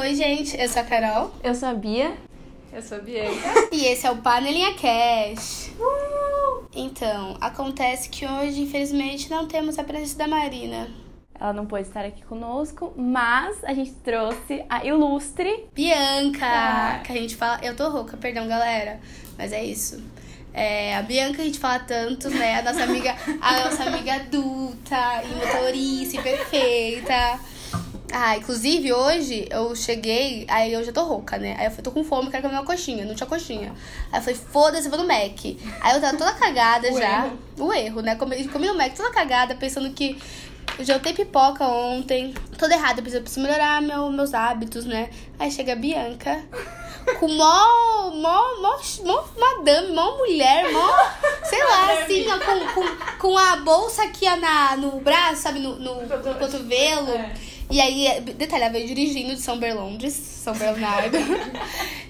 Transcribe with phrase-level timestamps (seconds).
[0.00, 1.32] Oi, gente, eu sou a Carol.
[1.42, 2.12] Eu sou a Bia.
[2.72, 3.68] Eu sou a Bianca.
[3.72, 5.70] E esse é o Panelinha Cash.
[6.74, 10.88] Então, acontece que hoje, infelizmente, não temos a presença da Marina.
[11.40, 17.00] Ela não pôde estar aqui conosco, mas a gente trouxe a ilustre Bianca, Ah.
[17.04, 17.60] que a gente fala.
[17.62, 19.00] Eu tô rouca, perdão, galera.
[19.36, 20.02] Mas é isso.
[20.52, 22.58] É, a Bianca a gente fala tanto, né?
[22.58, 27.38] A nossa amiga, a nossa amiga adulta e motorista e perfeita.
[28.12, 31.56] Ah, inclusive hoje eu cheguei, aí eu já tô rouca, né?
[31.58, 33.04] Aí eu falei, tô com fome, quero comer uma coxinha.
[33.04, 33.74] Não tinha coxinha.
[34.10, 35.44] Aí eu falei, foda-se, eu vou no Mac.
[35.80, 37.26] Aí eu tava toda cagada O já.
[37.26, 37.38] erro.
[37.58, 38.14] O erro, né?
[38.14, 40.18] Comi, comi no Mac toda cagada, pensando que
[40.78, 42.32] eu jantei pipoca ontem.
[42.56, 45.10] Tudo errado, eu preciso, preciso melhorar meu, meus hábitos, né?
[45.38, 46.42] Aí chega a Bianca.
[47.20, 50.92] Com mó, mó, mó, mó madame, mó mulher, mó,
[51.44, 55.58] sei lá, assim, ó, com, com, com a bolsa aqui ó, na, no braço, sabe,
[55.58, 57.10] no, no, no cotovelo.
[57.12, 57.47] É.
[57.70, 61.16] E aí, detalhe, ela veio dirigindo de São Berlondres, São Bernardo.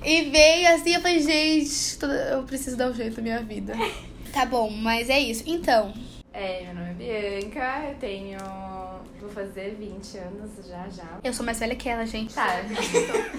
[0.05, 1.99] e veio assim, eu falei, gente,
[2.31, 3.75] eu preciso dar um jeito na minha vida.
[4.33, 5.43] Tá bom, mas é isso.
[5.47, 5.93] Então,
[6.33, 8.39] É, meu nome é Bianca, eu tenho.
[9.21, 11.19] Vou fazer 20 anos já já.
[11.25, 12.33] eu sou mais velha que ela, gente.
[12.35, 12.61] Tá,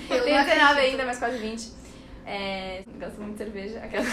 [0.10, 1.70] eu tenho 19 ainda, mas quase 20.
[2.26, 3.80] É, gosto muito de cerveja.
[3.80, 4.06] Aquela...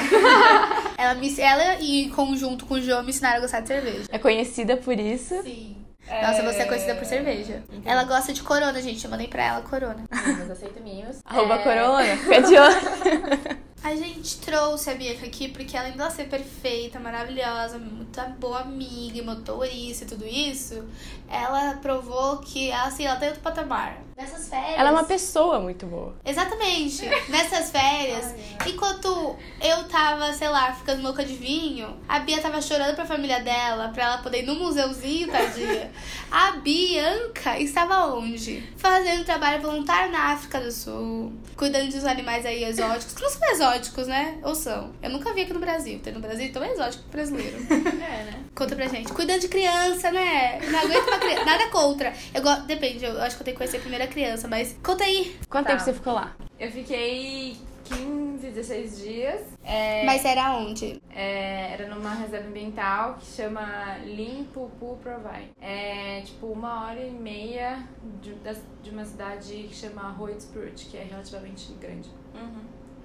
[0.97, 4.05] Ela, me, ela e em conjunto com o João me ensinaram a gostar de cerveja.
[4.11, 5.43] é conhecida por isso.
[5.43, 5.77] Sim.
[6.09, 7.63] Nossa, você é conhecida por cerveja.
[7.85, 9.05] Ela gosta de corona, gente.
[9.05, 10.05] Eu mandei pra ela corona.
[10.11, 11.19] Mas aceito mimos.
[11.25, 13.57] Arroba É, Corona, fica de olho.
[13.87, 19.17] A gente trouxe a Bianca aqui porque além dela ser perfeita, maravilhosa, muito boa amiga,
[19.17, 20.85] e motorista e tudo isso,
[21.29, 24.03] ela provou que assim, ela tem outro patamar.
[24.17, 24.79] Nessas férias.
[24.79, 26.17] Ela é uma pessoa muito boa.
[26.25, 27.05] Exatamente.
[27.29, 28.35] Nessas férias,
[28.67, 33.41] enquanto eu tava, sei lá, ficando louca de vinho, a Bia tava chorando pra família
[33.41, 35.93] dela, pra ela poder ir no museuzinho, tadinha.
[36.33, 38.67] A Bianca estava onde?
[38.77, 43.49] Fazendo trabalho voluntário na África do Sul, cuidando dos animais aí exóticos, que não são
[43.51, 43.76] exóticos,
[44.07, 44.39] né?
[44.43, 44.93] Ou são?
[45.03, 45.99] Eu nunca vi aqui no Brasil.
[46.01, 47.57] Tem no Brasil, então é exótico pro brasileiro.
[48.07, 48.45] É, né?
[48.55, 49.13] Conta pra gente.
[49.13, 50.61] Cuidando de criança, né?
[50.71, 51.45] Não aguento uma criança.
[51.45, 52.13] Nada contra.
[52.35, 52.63] Eu gosto.
[52.67, 55.37] Depende, eu acho que eu tenho que conhecer a criança, mas conta aí.
[55.49, 55.73] Quanto Tá.
[55.73, 56.37] tempo você ficou lá?
[56.59, 59.41] Eu fiquei 15, 16 dias.
[59.65, 61.01] É, Mas era onde?
[61.15, 65.51] é, era numa reserva ambiental que chama Limpopo Provine.
[65.61, 67.81] É tipo uma hora e meia
[68.23, 68.35] de,
[68.83, 72.09] de uma cidade que chama Hoytsprut, que é relativamente grande.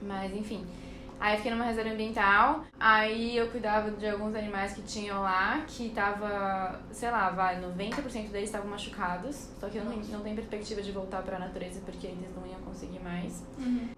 [0.01, 0.66] Mas enfim.
[1.22, 5.89] Aí fiquei numa reserva ambiental, aí eu cuidava de alguns animais que tinham lá, que
[5.89, 10.81] tava, sei lá, vai, 90% deles estavam machucados, só que eu não, não tenho perspectiva
[10.81, 13.44] de voltar pra natureza porque eles não iam conseguir mais.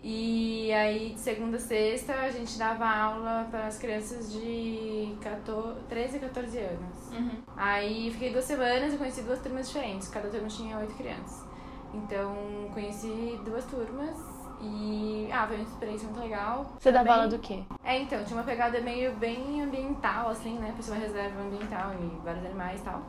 [0.03, 5.79] E aí, de segunda a sexta, a gente dava aula para as crianças de 14,
[5.87, 7.13] 13 e 14 anos.
[7.55, 11.45] Aí fiquei duas semanas e conheci duas turmas diferentes, cada turma tinha oito crianças.
[11.93, 12.35] Então,
[12.73, 14.32] conheci duas turmas
[14.63, 16.65] e, ah, foi uma experiência muito legal.
[16.79, 17.63] Você dava Também- aula do quê?
[17.83, 20.71] é, então, tinha uma pegada meio bem ambiental, assim, né?
[20.75, 23.01] Por ser uma reserva ambiental e vários animais e tal.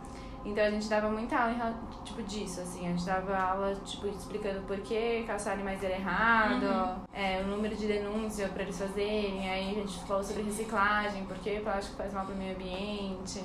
[0.44, 1.75] Então a gente dava muita aula
[2.05, 2.87] tipo disso, assim.
[2.87, 7.75] A gente dava aula, tipo, explicando por que caçar animais era errado, é, o número
[7.75, 9.49] de denúncia pra eles fazerem.
[9.49, 13.43] Aí a gente falou sobre reciclagem, por que plástico faz mal pro meio ambiente.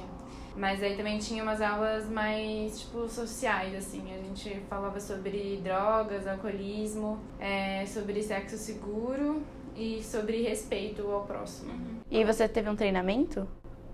[0.55, 4.13] Mas aí também tinha umas aulas mais, tipo, sociais, assim.
[4.13, 9.41] A gente falava sobre drogas, alcoolismo, é, sobre sexo seguro
[9.75, 11.71] e sobre respeito ao próximo.
[12.11, 13.47] E aí você teve um treinamento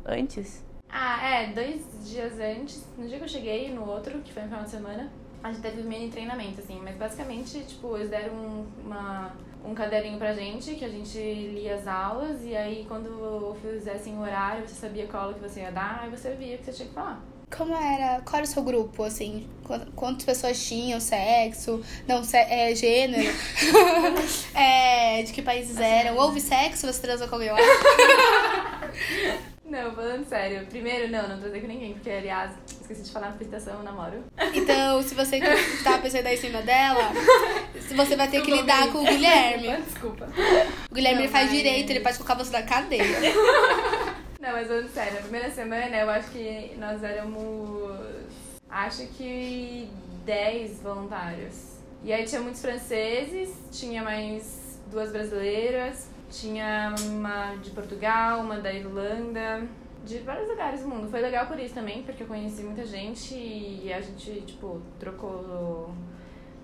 [0.04, 0.66] antes?
[0.98, 4.44] Ah, é, dois dias antes, no dia que eu cheguei e no outro, que foi
[4.44, 5.12] no final de semana,
[5.44, 9.34] a gente teve um mini treinamento, assim, mas basicamente, tipo, eles deram um, uma,
[9.66, 14.22] um caderninho pra gente, que a gente lia as aulas, e aí quando fizessem o
[14.22, 16.72] horário, você sabia qual aula que você ia dar, aí você via o que você
[16.72, 17.22] tinha que falar.
[17.56, 18.22] Como era?
[18.22, 19.50] Qual era o seu grupo, assim?
[19.66, 21.00] Quant- Quantas pessoas tinham?
[21.02, 21.82] Sexo?
[22.08, 23.30] Não, se- é, gênero?
[24.56, 26.18] é, de que países eram?
[26.18, 26.88] Houve sexo?
[26.88, 27.58] Você transou com alguém lá?
[29.76, 33.34] Não, falando sério, primeiro, não, não transei com ninguém, porque, aliás, esqueci de falar na
[33.34, 34.24] apresentação, eu namoro.
[34.54, 35.38] Então, se você
[35.84, 37.12] tá pensando dar em cima dela,
[37.94, 39.76] você vai ter que lidar com o Guilherme.
[39.84, 40.30] Desculpa.
[40.90, 43.04] O Guilherme Não, faz mas- direito, ele pode colocar você na cadeia.
[44.40, 48.00] Não, mas falando sério, na primeira semana eu acho que nós éramos.
[48.70, 49.90] Acho que
[50.26, 51.76] 10 voluntários.
[52.02, 56.08] E aí tinha muitos franceses, tinha mais duas brasileiras,
[56.40, 59.64] tinha uma de Portugal, uma da Irlanda,
[60.06, 61.10] de vários lugares do mundo.
[61.10, 65.92] Foi legal por isso também, porque eu conheci muita gente e a gente, tipo, trocou.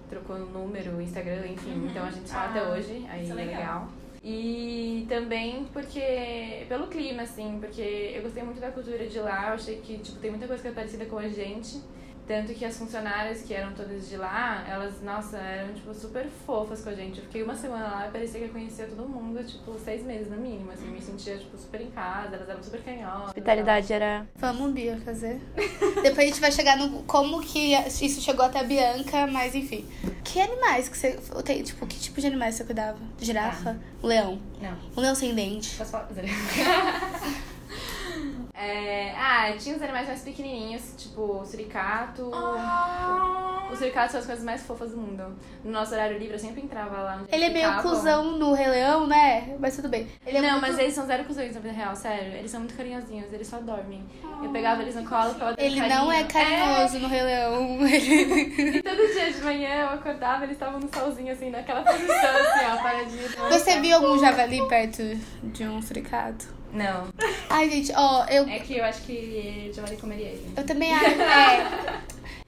[0.10, 1.88] Trocou número, Instagram, enfim.
[1.90, 3.56] Então a gente fala até Ah, hoje, aí é é legal.
[3.58, 3.88] legal.
[4.24, 6.66] E também porque.
[6.68, 10.20] pelo clima, assim, porque eu gostei muito da cultura de lá, eu achei que tipo,
[10.20, 11.82] tem muita coisa que é parecida com a gente.
[12.28, 16.82] Tanto que as funcionárias que eram todas de lá, elas, nossa, eram, tipo, super fofas
[16.82, 17.20] com a gente.
[17.20, 20.30] Eu fiquei uma semana lá e parecia que eu conhecia todo mundo, tipo, seis meses
[20.30, 20.88] no mínimo, assim.
[20.88, 23.28] Me sentia, tipo, super em casa, elas eram super canhosas.
[23.28, 24.26] Hospitalidade era.
[24.36, 25.42] Vamos, Bia, fazer.
[26.02, 29.88] Depois a gente vai chegar no como que isso chegou até a Bianca, mas enfim.
[30.24, 31.20] Que animais que você.
[31.44, 32.98] Tem, tipo, que tipo de animais você cuidava?
[33.20, 33.78] Girafa?
[34.02, 34.40] Um leão?
[34.62, 34.78] Não.
[34.96, 35.76] Um leão sem dente.
[35.76, 36.08] Posso falar?
[38.64, 42.32] É, ah, tinha os animais mais pequenininhos, tipo o suricato.
[43.72, 45.36] Os suricatos são as coisas mais fofas do mundo.
[45.64, 48.68] No nosso horário livre, eu sempre entrava lá onde Ele é meio cuzão no Rei
[48.68, 49.56] Leão, né?
[49.60, 50.08] Mas tudo bem.
[50.28, 52.34] Ele é não, muito- mas eles são zero cuzões na vida real, sério.
[52.34, 54.04] Eles são muito carinhosinhos, eles só dormem.
[54.44, 57.88] Eu pegava eles no colo pra Ele não é carinhoso no Rei Leão.
[57.88, 62.14] Ele- E todo dia de manhã eu acordava, eles estavam no solzinho, assim, naquela posição,
[62.14, 63.30] assim, ó, paradinho.
[63.50, 65.02] Você viu algum javali perto
[65.44, 66.61] de um suricato?
[66.74, 67.08] Não.
[67.50, 70.54] Ai, gente, ó, eu, É que eu acho que Javali comeria ele.
[70.56, 71.06] eu também acho.
[71.06, 71.68] É,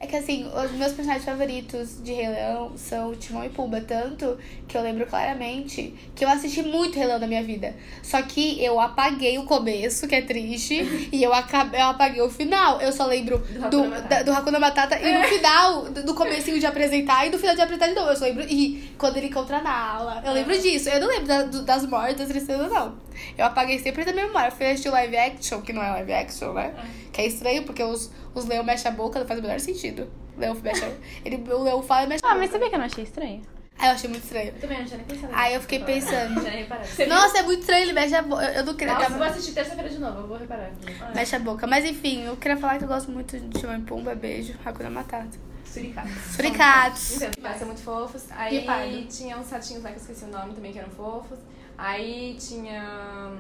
[0.04, 3.80] é que assim, os meus personagens favoritos de Rei Leão são o Timão e Pumba.
[3.82, 7.74] Tanto que eu lembro claramente que eu assisti muito Rei Leão na minha vida.
[8.02, 12.30] Só que eu apaguei o começo, que é triste, e eu, acabei, eu apaguei o
[12.30, 12.82] final.
[12.82, 14.08] Eu só lembro Hakuna do, Matata.
[14.10, 17.56] da- do Hakuna Matata e no final, do, do comecinho de apresentar e do final
[17.56, 18.10] de apresentar de novo.
[18.10, 18.44] Eu só lembro.
[18.50, 20.22] E quando ele encontra a Nala.
[20.26, 20.90] Eu lembro disso.
[20.90, 22.96] Eu não lembro da- do- das mortes, das tristezas, não.
[23.38, 24.48] Eu apaguei sempre da minha memória.
[24.48, 26.74] Eu fui assistir o live action, que não é live action, né?
[27.14, 30.12] Que é estranho, porque os, os leão mexem a boca, não faz o menor sentido.
[30.36, 30.92] O leão mexe a...
[31.24, 32.42] ele, o leão fala e mexe a Ah, boca.
[32.42, 33.42] mas sabia que eu não achei estranho?
[33.78, 34.48] Aí eu achei muito estranho.
[34.56, 35.34] Eu também não tinha nem pensado.
[35.36, 36.36] Aí eu fiquei pensando.
[37.08, 38.44] Nossa, é muito estranho, ele mexe a boca.
[38.44, 40.72] Eu, eu não queria Nossa, eu vou assistir terça-feira de novo, eu vou reparar.
[41.16, 41.68] Mexe a boca.
[41.68, 44.16] Mas enfim, eu queria falar que eu gosto muito de e Pumba.
[44.16, 44.56] Beijo.
[44.66, 45.38] Hakuna Matata.
[45.66, 46.12] Suricatos.
[46.36, 47.22] Suricatos.
[47.22, 48.26] Então, são muito fofos.
[48.32, 51.40] Aí tinha uns ratinhos lá que eu esqueci o nome também, que eram fofos.
[51.78, 53.32] Aí tinha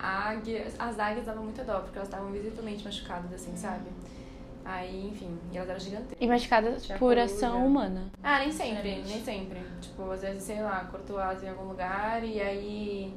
[0.00, 0.74] águias.
[0.78, 3.90] As águias davam muita dó, porque elas estavam visivelmente machucadas, assim, sabe?
[4.64, 6.18] Aí, enfim, e elas eram gigantescas.
[6.20, 8.10] E machucadas Tinha por ação humana.
[8.22, 9.60] Ah, nem sempre, nem sempre.
[9.80, 13.14] Tipo, às vezes, sei lá, cortou asa em algum lugar e aí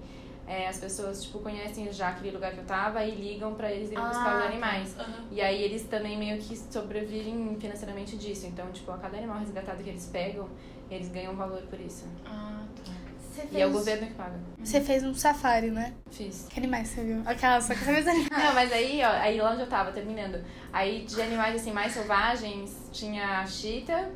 [0.47, 3.91] é, as pessoas, tipo, conhecem já aquele lugar que eu tava e ligam pra eles
[3.91, 4.95] irem buscar os animais.
[5.31, 8.45] E aí eles também meio que sobrevivem financeiramente disso.
[8.47, 10.49] Então, tipo, a cada animal resgatado que eles pegam,
[10.89, 12.05] eles ganham valor por isso.
[12.25, 12.91] Ah, tá.
[13.33, 14.35] Você E é o governo que paga.
[14.63, 15.93] Você fez um safari, né?
[16.11, 16.45] Fiz.
[16.49, 17.21] Que animais você viu?
[17.25, 18.43] Aquela, só que você fez animais.
[18.43, 20.43] Não, mas aí, ó, aí lá onde eu tava, terminando.
[20.71, 24.07] Aí de animais assim mais selvagens, tinha a cheetah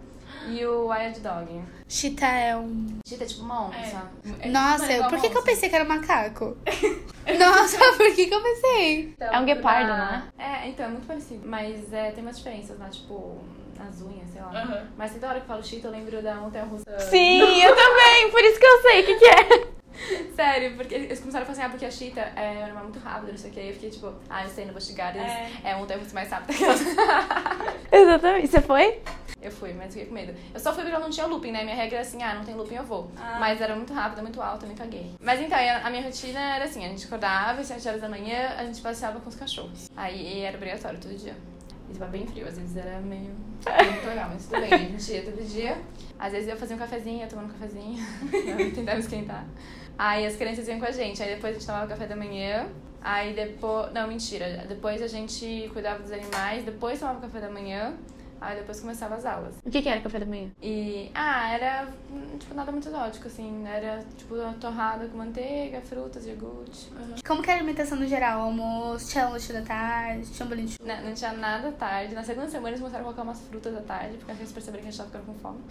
[0.48, 1.62] e o wild dog.
[1.88, 3.00] Cheetah é um.
[3.08, 4.12] Cheetah é tipo uma onça.
[4.46, 6.56] Nossa, eu- por que, que eu pensei que era macaco?
[7.40, 9.02] Nossa, por que, que eu pensei?
[9.16, 11.42] Então, É um guepardo, não É, então, é muito parecido.
[11.48, 13.38] Mas é, tem umas diferenças lá, tipo,
[13.77, 14.88] nas unhas, sei lá.
[14.97, 17.00] Mas toda hora que eu falo cheetah, eu lembro da montanha russa.
[17.00, 19.77] Sim, eu também, por isso que eu sei o que, que é.
[20.35, 23.00] Sério, porque eles começaram a falar assim, ah, porque a cheetah é um animal muito
[23.00, 23.59] rápido, não sei o que.
[23.59, 25.31] Aí eu fiquei tipo, ah, eu sei, não vou chegar, eles
[25.63, 26.81] é, um tempo mais rápido que elas.
[27.91, 28.47] Exatamente.
[28.47, 29.01] Você foi?
[29.41, 30.33] Eu fui, mas fiquei com medo.
[30.53, 31.63] Eu só fui porque eu não tinha looping, né?
[31.63, 33.12] Minha regra era assim, ah, não tem looping, eu vou.
[33.39, 35.12] Mas era muito rápido, muito alto, eu me caguei.
[35.21, 38.56] Mas então, a minha rotina era assim, a gente acordava às 7 horas da manhã,
[38.57, 39.89] a gente passeava com os cachorros.
[39.95, 41.35] Aí era obrigatório todo dia.
[41.89, 43.31] E tava bem frio, às vezes era meio...
[44.06, 45.78] Legal, mas tudo bem, a gente ia todo dia.
[46.19, 48.06] Às vezes eu fazia um cafezinho, ia tomando um cafezinho,
[48.60, 49.45] eu tentava esquentar.
[49.98, 52.68] Aí as crianças iam com a gente, aí depois a gente tomava café da manhã,
[53.01, 53.92] aí depois...
[53.94, 57.95] Não, mentira, depois a gente cuidava dos animais, depois tomava café da manhã,
[58.39, 59.56] aí depois começava as aulas.
[59.66, 60.50] O que, que era café da manhã?
[60.62, 63.66] E, ah, era, hum, tipo, nada muito exótico, assim.
[63.68, 66.90] Era, tipo, uma torrada com manteiga, frutas, iogurte.
[67.26, 68.42] Como que era a alimentação no geral?
[68.42, 70.94] Almoço, tinha lanche da tarde, tinha um bolinho de chuva.
[70.94, 72.14] Não, não tinha nada à tarde.
[72.14, 74.90] Na segunda semana eles começaram a colocar umas frutas à tarde, porque eles perceberam que
[74.90, 75.61] a gente tava ficando com fome.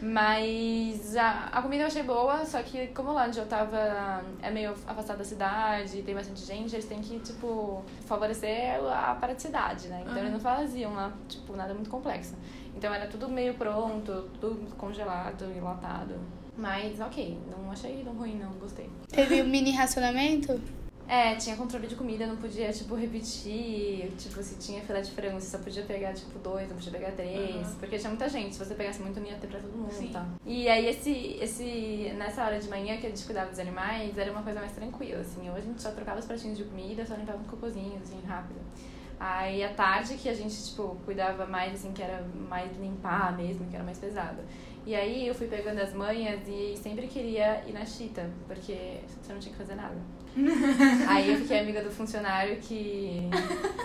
[0.00, 4.50] Mas a, a comida eu achei boa, só que como lá onde eu tava é
[4.50, 10.02] meio afastado da cidade, tem bastante gente, eles têm que, tipo, favorecer a praticidade, né?
[10.04, 12.34] Então eles não faziam lá, tipo, nada muito complexo.
[12.76, 16.14] Então era tudo meio pronto, tudo congelado, enlatado.
[16.56, 18.88] Mas ok, não achei tão ruim, não, gostei.
[19.08, 20.60] Teve um mini racionamento?
[21.08, 24.10] É, tinha controle de comida, não podia, tipo, repetir.
[24.16, 27.12] Tipo, se tinha filé de frango, você só podia pegar, tipo, dois, não podia pegar
[27.12, 27.74] três.
[27.78, 28.54] Porque tinha muita gente.
[28.54, 30.24] Se você pegasse muito, não ia ter pra todo mundo e tal.
[30.46, 34.30] E aí, esse, esse, nessa hora de manhã que a gente cuidava dos animais, era
[34.30, 35.50] uma coisa mais tranquila, assim.
[35.50, 38.60] Hoje a gente só trocava os pratinhos de comida, só limpava um cocôzinho, assim, rápido.
[39.24, 43.64] Aí, à tarde, que a gente, tipo, cuidava mais, assim, que era mais limpar mesmo,
[43.70, 44.42] que era mais pesado.
[44.84, 49.32] E aí, eu fui pegando as manhas e sempre queria ir na chita, porque você
[49.32, 49.94] não tinha que fazer nada.
[51.08, 53.28] Aí eu fiquei amiga do funcionário que,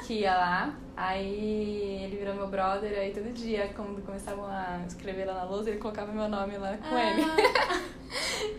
[0.06, 0.74] que ia lá.
[0.96, 5.70] Aí ele virou meu brother, aí todo dia, quando começavam a escrever lá na lousa,
[5.70, 7.22] ele colocava meu nome lá com ele.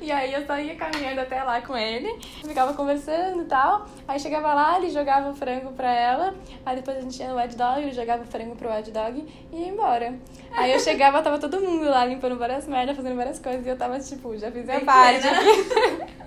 [0.00, 3.86] E aí eu só ia caminhando até lá com ele, ficava conversando e tal.
[4.06, 6.34] Aí chegava lá, ele jogava o frango pra ela.
[6.64, 9.26] Aí depois a gente ia no Wed Dog, ele jogava o frango pro Wed Dog
[9.52, 10.14] e ia embora.
[10.52, 13.64] Aí eu chegava, tava todo mundo lá limpando várias merdas, fazendo várias coisas.
[13.66, 15.26] E eu tava tipo, já fiz minha Bem parte.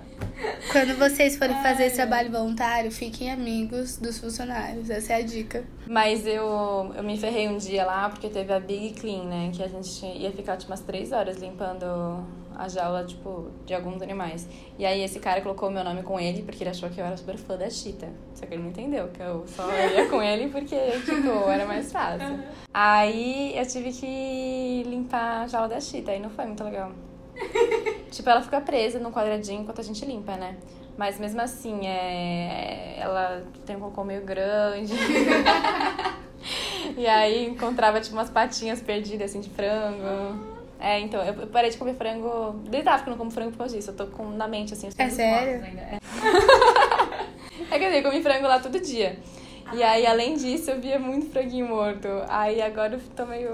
[0.70, 4.90] Quando vocês forem fazer esse trabalho voluntário, fiquem amigos dos funcionários.
[4.90, 5.64] Essa é a dica.
[5.86, 9.50] Mas eu, eu me ferrei um dia lá porque teve a Big Clean, né?
[9.54, 11.84] Que a gente ia ficar tipo umas três horas limpando
[12.56, 14.48] a jaula, tipo, de alguns animais.
[14.78, 17.16] E aí esse cara colocou meu nome com ele porque ele achou que eu era
[17.16, 18.10] super fã da Cheetah.
[18.34, 21.92] Só que ele não entendeu que eu só ia com ele porque, tipo, era mais
[21.92, 22.38] fácil.
[22.72, 26.92] Aí eu tive que limpar a jaula da Cheetah e não foi muito legal.
[28.12, 30.56] Tipo, ela fica presa num quadradinho enquanto a gente limpa, né?
[30.96, 32.96] Mas mesmo assim, é...
[32.98, 34.92] ela tem um cocô meio grande.
[36.96, 40.52] e aí encontrava, tipo, umas patinhas perdidas, assim, de frango.
[40.78, 42.60] É, então, eu parei de comer frango.
[42.68, 43.90] Desde a África eu não como frango por causa disso.
[43.90, 45.64] Eu tô com na mente, assim, os É sério?
[45.64, 45.80] ainda.
[45.80, 45.98] É.
[47.70, 49.18] é que eu comi frango lá todo dia.
[49.72, 52.08] E aí, além disso, eu via muito franguinho morto.
[52.28, 53.50] Aí agora eu tô meio.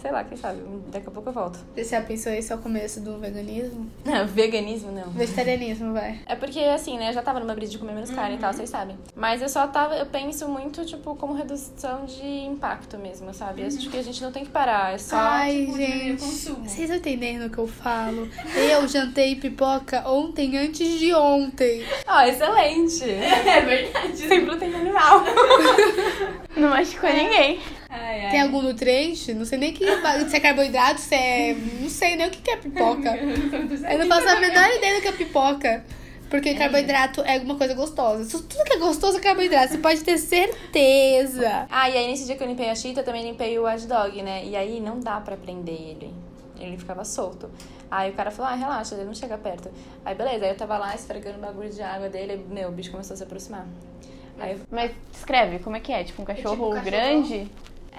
[0.00, 0.60] Sei lá, quem sabe?
[0.90, 1.58] Daqui a pouco eu volto.
[1.74, 3.90] Você já pensou esse é o começo do veganismo?
[4.04, 5.10] Não, veganismo não.
[5.10, 6.20] Vegetarianismo, vai.
[6.26, 8.52] É porque, assim, né, eu já tava numa brisa de comer menos carne e tal,
[8.52, 8.96] vocês sabem.
[9.14, 13.62] Mas eu só tava, eu penso muito, tipo, como redução de impacto mesmo, sabe?
[13.64, 15.16] Acho que a gente não tem que parar, é só.
[15.16, 16.22] Ai, tipo, o gente.
[16.22, 16.68] consumo.
[16.68, 18.28] Vocês estão entendendo o que eu falo?
[18.54, 21.84] Eu jantei pipoca ontem antes de ontem.
[22.06, 23.04] Ó, excelente!
[23.50, 24.16] É verdade.
[24.16, 25.24] Sem proteína animal.
[26.56, 27.60] Não machucou ninguém.
[27.90, 28.30] Ai, ai.
[28.30, 29.34] Tem algum nutriente?
[29.34, 29.84] Não sei nem que
[30.30, 31.54] se é carboidrato, se é.
[31.80, 33.16] Não sei nem o que é pipoca.
[33.16, 35.84] Eu não faço a menor ideia do que é pipoca.
[36.30, 38.38] Porque carboidrato é alguma coisa gostosa.
[38.38, 41.66] Tudo que é gostoso é carboidrato, você pode ter certeza.
[41.68, 43.86] Ah, e aí nesse dia que eu limpei a Cheetah, eu também limpei o Watch
[43.88, 44.44] Dog, né?
[44.44, 46.14] E aí não dá pra prender ele.
[46.56, 47.50] Ele ficava solto.
[47.90, 49.70] Aí o cara falou, ah, relaxa, ele não chega perto.
[50.04, 52.72] Aí beleza, aí eu tava lá esfregando o bagulho de água dele, e, meu, o
[52.72, 53.66] bicho começou a se aproximar.
[54.38, 56.04] Aí eu Mas descreve, como é que é?
[56.04, 56.84] Tipo um cachorro um cachorro?
[56.84, 57.50] grande?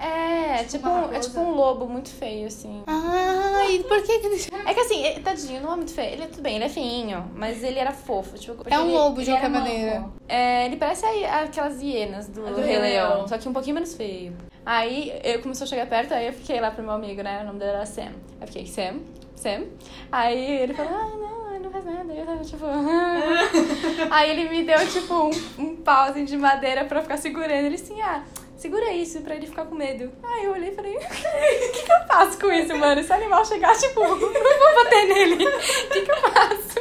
[0.04, 2.82] É, tipo, uma um, é tipo um lobo muito feio, assim.
[2.88, 4.44] Ai, por que que ele...
[4.66, 6.12] É que assim, tadinho, não é muito feio.
[6.14, 8.36] Ele, tudo bem, ele é feinho, mas ele era fofo.
[8.36, 10.04] Tipo, É um ele- lobo de qualquer maneira.
[10.28, 13.28] É, ele parece aquelas hienas do, do Rei Leão, Leão.
[13.28, 14.34] só que um pouquinho menos feio.
[14.66, 17.40] Aí eu começou a chegar perto, aí eu fiquei lá pro meu amigo, né?
[17.42, 18.10] O nome dele era Sam.
[18.40, 18.96] Eu fiquei, Sam,
[19.36, 19.64] Sam.
[20.10, 22.12] Aí ele falou, ah, não, ele não faz nada.
[22.12, 22.64] Aí eu tava tipo.
[24.10, 27.66] aí ele me deu, tipo, um, um pau assim, de madeira pra eu ficar segurando.
[27.66, 28.24] Ele assim, ah.
[28.62, 30.12] Segura isso pra ele ficar com medo.
[30.22, 33.02] Aí eu olhei e falei, o que, que eu faço com isso, mano?
[33.02, 35.44] Se o animal chegar, tipo, não vou bater nele.
[35.50, 36.80] O que, que eu faço?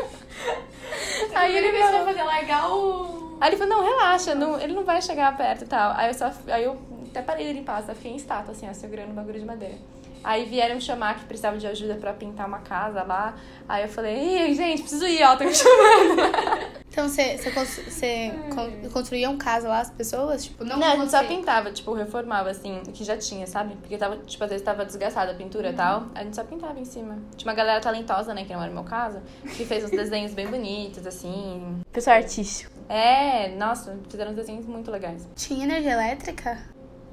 [1.33, 3.35] Aí ele começou a fazer largar o.
[3.41, 5.93] Aí ele falou, não, relaxa, não, ele não vai chegar perto e tal.
[5.97, 6.31] Aí eu só.
[6.49, 9.39] Aí eu até parei de limpar, só fiquei em estátua, assim, ó, segurando o bagulho
[9.39, 9.75] de madeira.
[10.23, 13.35] Aí vieram me chamar que precisava de ajuda pra pintar uma casa lá.
[13.67, 16.71] Aí eu falei, Ih, gente, preciso ir, ó, tô me chamando.
[16.91, 20.43] Então você, você, cons- você con- construía um casa lá, as pessoas?
[20.43, 23.77] Tipo, não, Não, a gente só pintava, tipo, reformava, assim, o que já tinha, sabe?
[23.77, 26.07] Porque tava, tipo, às vezes tava desgastada a pintura e tal.
[26.13, 27.17] A gente só pintava em cima.
[27.37, 29.21] Tinha uma galera talentosa, né, que não era o meu caso,
[29.55, 31.79] que fez uns desenhos bem bonitos, assim.
[31.93, 32.73] Pessoal artístico.
[32.89, 35.25] É, nossa, fizeram uns desenhos muito legais.
[35.33, 36.59] Tinha energia elétrica?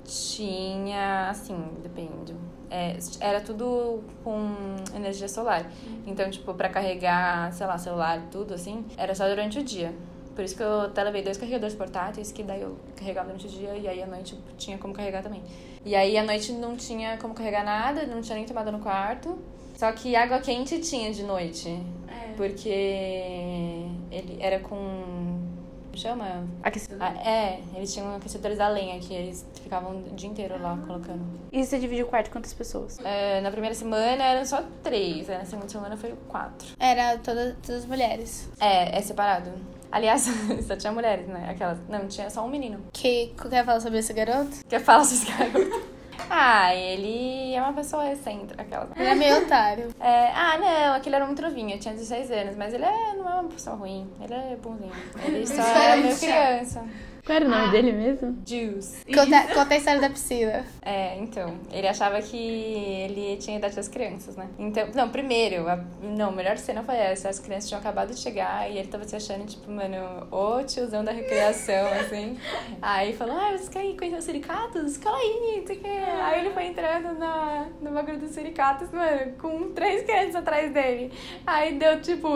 [0.05, 2.35] Tinha, assim, depende.
[2.71, 4.55] É, era tudo com
[4.95, 5.71] energia solar.
[6.07, 9.95] Então, tipo, pra carregar, sei lá, celular, tudo assim, era só durante o dia.
[10.35, 13.51] Por isso que eu até levei dois carregadores portáteis, que daí eu carregava durante o
[13.51, 15.43] dia e aí à noite tinha como carregar também.
[15.85, 19.37] E aí à noite não tinha como carregar nada, não tinha nem tomada no quarto.
[19.75, 21.69] Só que água quente tinha de noite.
[22.09, 22.35] É.
[22.37, 25.48] Porque ele era com.
[25.99, 26.47] Chama?
[26.63, 26.99] Aquecedor.
[27.01, 31.21] Ah, é, eles tinham aquecedores a lenha que eles ficavam o dia inteiro lá colocando.
[31.51, 32.99] E você dividiu o quarto com quantas pessoas?
[33.05, 35.39] É, na primeira semana eram só três, né?
[35.39, 36.69] na segunda semana foi quatro.
[36.79, 38.49] Era toda, todas as mulheres.
[38.61, 39.51] É, é separado.
[39.91, 40.29] Aliás,
[40.67, 41.49] só tinha mulheres, né?
[41.51, 41.79] Aquelas.
[41.89, 42.79] Não, tinha só um menino.
[42.93, 44.65] Que, quer falar sobre esse garoto?
[44.69, 45.89] Quer falar sobre esse garoto?
[46.31, 48.89] Ah, ele é uma pessoa excêntrica, aquela.
[48.97, 49.89] Ele é meio otário.
[50.01, 53.41] É, ah, não, aquele era muito novinho, tinha 16 anos, mas ele é, não é
[53.41, 54.93] uma pessoa ruim, ele é bonzinho.
[55.25, 56.85] Ele só é meio criança.
[57.29, 58.39] Qual era o nome dele mesmo?
[58.47, 59.05] Juice.
[59.05, 60.65] Conta, conta a história da piscina.
[60.81, 64.49] É, então, ele achava que ele tinha idade das crianças, né?
[64.59, 68.19] Então, não, primeiro, a, não, a melhor cena foi essa, as crianças tinham acabado de
[68.19, 72.39] chegar e ele tava se achando, tipo, mano, o tiozão da recreação, assim.
[72.81, 74.97] Aí falou, ah, vocês querem conhecer os suricatos?
[74.97, 75.89] Cola aí, não sei o quê.
[76.23, 81.13] Aí ele foi entrando na, no bagulho dos suricatos, mano, com três crianças atrás dele.
[81.47, 82.29] Aí deu, tipo,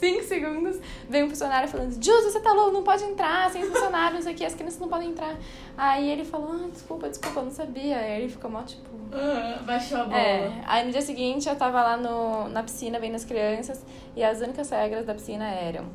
[0.00, 4.14] cinco segundos, veio um funcionário falando, Jus, você tá louco, não pode entrar, sem funcionário,
[4.14, 5.36] não sei o que, as crianças não podem entrar.
[5.76, 7.96] Aí ele falou, ah, desculpa, desculpa, eu não sabia.
[7.96, 8.88] Aí ele ficou mal, tipo...
[9.12, 10.18] Ah, baixou a bola.
[10.18, 10.62] É.
[10.66, 13.84] Aí no dia seguinte eu tava lá no, na piscina vendo as crianças
[14.16, 15.86] e as únicas regras da piscina eram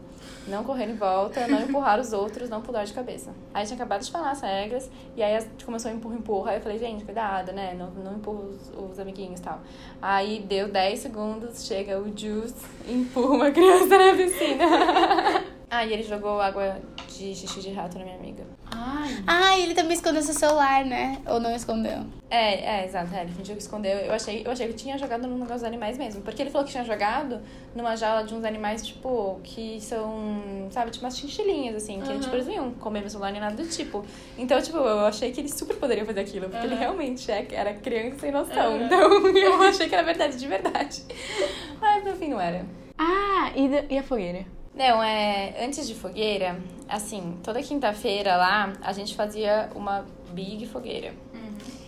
[0.47, 3.31] não correr em volta, não empurrar os outros, não pular de cabeça.
[3.53, 5.93] Aí a gente tinha acabado de falar as regras, e aí a gente começou a
[5.93, 6.51] empurra, empurra.
[6.51, 7.73] Aí eu falei, gente, cuidado, né?
[7.73, 9.59] Não, não empurra os, os amiguinhos e tal.
[10.01, 12.55] Aí deu 10 segundos, chega o Juice
[12.87, 14.65] empurra uma criança na piscina.
[15.69, 18.45] Aí ele jogou água de xixi de rato na minha amiga.
[18.77, 19.23] Ai.
[19.25, 21.17] Ah, ele também escondeu seu celular, né?
[21.27, 22.05] Ou não escondeu?
[22.29, 23.13] É, é, exato.
[23.15, 23.91] É, ele fingiu que escondeu.
[23.99, 26.21] Eu achei, eu achei que tinha jogado no negócio dos animais mesmo.
[26.21, 27.39] Porque ele falou que tinha jogado
[27.73, 32.01] numa jaula de uns animais, tipo, que são, sabe, tipo umas chinchilinhas, assim.
[32.01, 32.19] Que, Uhum.
[32.19, 34.03] tipo, eles não iam comer meu celular nem nada do tipo.
[34.37, 36.49] Então, tipo, eu achei que ele super poderia fazer aquilo.
[36.49, 36.79] Porque ele Uhum.
[36.79, 38.73] realmente é, era criança sem noção.
[38.75, 38.85] Uhum.
[38.85, 41.03] Então, eu achei que era verdade, de verdade.
[41.79, 42.65] Mas, no fim, não era.
[42.97, 44.45] Ah, e, e a fogueira?
[44.75, 45.55] Não, é.
[45.65, 51.13] Antes de fogueira, assim, toda quinta-feira lá, a gente fazia uma big fogueira.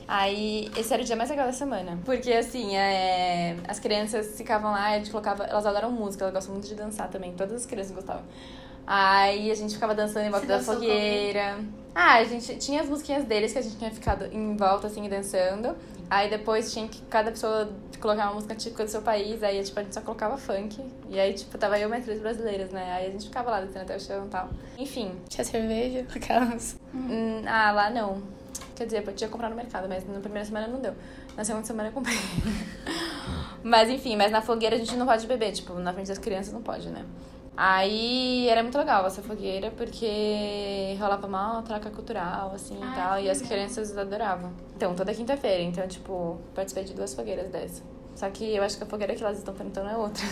[0.08, 2.00] Aí, esse era o dia mais legal da semana.
[2.06, 5.44] Porque, assim, é, as crianças ficavam lá, a gente colocava.
[5.44, 7.34] Elas adoram música, elas gostam muito de dançar também.
[7.34, 8.24] Todas as crianças gostavam.
[8.86, 11.60] Aí a gente ficava dançando em volta Você da fogueira.
[11.94, 15.10] Ah, a gente tinha as musiquinhas deles que a gente tinha ficado em volta, assim,
[15.10, 15.76] dançando.
[16.10, 19.44] Aí depois tinha que cada pessoa colocar uma música típica do seu país.
[19.44, 20.82] Aí, tipo, a gente só colocava funk.
[21.10, 22.94] E aí, tipo, tava eu e mais três brasileiras, né?
[22.94, 24.50] Aí a gente ficava lá descendo até o chão e tal.
[24.78, 25.12] Enfim.
[25.28, 26.06] Tinha cerveja?
[26.16, 26.78] Aquelas.
[26.94, 28.22] hum, ah, lá não.
[28.76, 30.94] Quer dizer, podia comprar no mercado, mas na primeira semana não deu.
[31.36, 32.18] Na segunda semana eu comprei.
[33.64, 35.52] mas enfim, mas na fogueira a gente não pode beber.
[35.52, 37.04] Tipo, na frente das crianças não pode, né?
[37.58, 43.20] Aí era muito legal essa fogueira, porque rolava uma troca cultural, assim, Ai, e tal.
[43.20, 44.54] E as crianças adoravam.
[44.76, 45.64] Então, toda quinta-feira.
[45.64, 47.82] Então, tipo, participei de duas fogueiras dessa.
[48.16, 50.24] Só que eu acho que a fogueira que elas estão tentando é outra.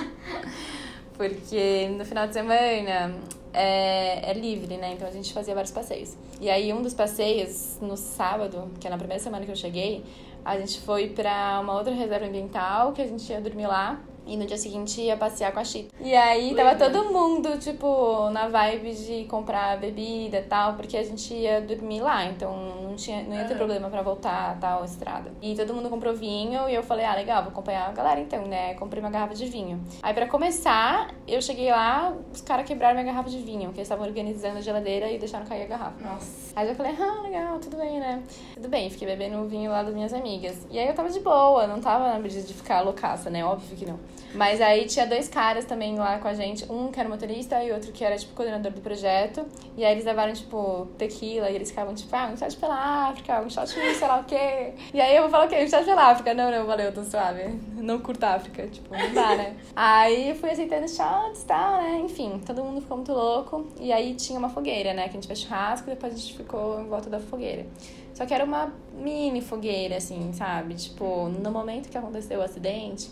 [1.16, 3.14] Porque no final de semana
[3.52, 4.92] é, é livre, né?
[4.94, 6.16] Então a gente fazia vários passeios.
[6.40, 10.02] E aí um dos passeios, no sábado, que é na primeira semana que eu cheguei,
[10.44, 14.00] a gente foi pra uma outra reserva ambiental, que a gente ia dormir lá.
[14.26, 15.94] E no dia seguinte ia passear com a Chita.
[16.00, 21.02] E aí tava todo mundo, tipo, na vibe de comprar bebida e tal, porque a
[21.02, 23.56] gente ia dormir lá, então não, tinha, não ia ter Aham.
[23.56, 25.32] problema pra voltar tal, estrada.
[25.42, 28.46] E todo mundo comprou vinho e eu falei, ah, legal, vou acompanhar a galera então,
[28.46, 28.74] né?
[28.74, 29.80] Comprei uma garrafa de vinho.
[30.02, 33.88] Aí pra começar, eu cheguei lá, os caras quebraram minha garrafa de vinho, porque eles
[33.88, 36.02] estavam organizando a geladeira e deixaram cair a garrafa.
[36.02, 36.52] Nossa.
[36.54, 38.22] Aí eu falei, ah, legal, tudo bem, né?
[38.54, 40.66] Tudo bem, fiquei bebendo o vinho lá das minhas amigas.
[40.70, 43.44] E aí eu tava de boa, não tava na medida de ficar loucaça, né?
[43.44, 43.98] Óbvio que não.
[44.34, 47.70] Mas aí tinha dois caras também lá com a gente, um que era motorista e
[47.70, 49.44] outro que era, tipo, coordenador do projeto.
[49.76, 53.40] E aí eles levaram, tipo, tequila e eles ficavam, tipo, ah, um shot pela África,
[53.40, 54.72] um shot sei lá o quê.
[54.92, 55.62] E aí eu vou falar o quê?
[55.62, 56.32] Um shot pela África.
[56.32, 57.58] Não, não, valeu, tô suave.
[57.76, 59.56] Não curto a África, tipo, não dá, né?
[59.76, 62.00] aí eu fui aceitando shots e tal, né?
[62.02, 63.66] Enfim, todo mundo ficou muito louco.
[63.78, 65.04] E aí tinha uma fogueira, né?
[65.04, 67.66] Que a gente fez churrasco e depois a gente ficou em volta da fogueira.
[68.14, 70.74] Só que era uma mini fogueira, assim, sabe?
[70.74, 73.10] Tipo, no momento que aconteceu o acidente,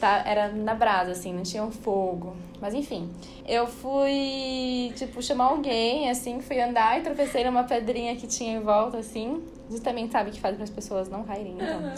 [0.00, 2.36] tá, era na brasa, assim, não tinha um fogo.
[2.60, 3.10] Mas enfim,
[3.46, 8.60] eu fui, tipo, chamar alguém, assim, fui andar e tropecei numa pedrinha que tinha em
[8.60, 9.42] volta, assim.
[9.70, 11.92] Justamente, sabe, que faz para as pessoas não caírem, então.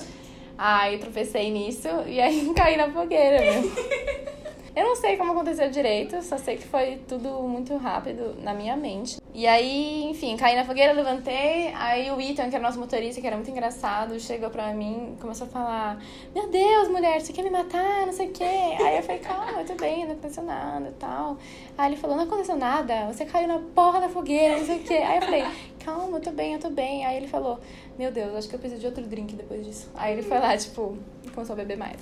[0.56, 3.70] Aí tropecei nisso e aí caí na fogueira, meu.
[4.78, 8.76] Eu não sei como aconteceu direito, só sei que foi tudo muito rápido na minha
[8.76, 9.20] mente.
[9.34, 13.26] E aí, enfim, caí na fogueira, levantei, aí o Ethan, que era nosso motorista, que
[13.26, 16.00] era muito engraçado, chegou pra mim começou a falar:
[16.32, 18.06] Meu Deus, mulher, você quer me matar?
[18.06, 18.44] Não sei o quê.
[18.44, 21.36] Aí eu falei: Calma, tudo bem, não aconteceu nada e tal.
[21.76, 24.84] Aí ele falou: Não aconteceu nada, você caiu na porra da fogueira, não sei o
[24.84, 24.94] quê.
[24.94, 25.44] Aí eu falei:
[25.84, 27.04] Calma, eu tô bem, eu tô bem.
[27.04, 27.58] Aí ele falou:
[27.98, 29.90] Meu Deus, acho que eu preciso de outro drink depois disso.
[29.96, 30.96] Aí ele foi lá, tipo,
[31.34, 31.96] começou a beber mais.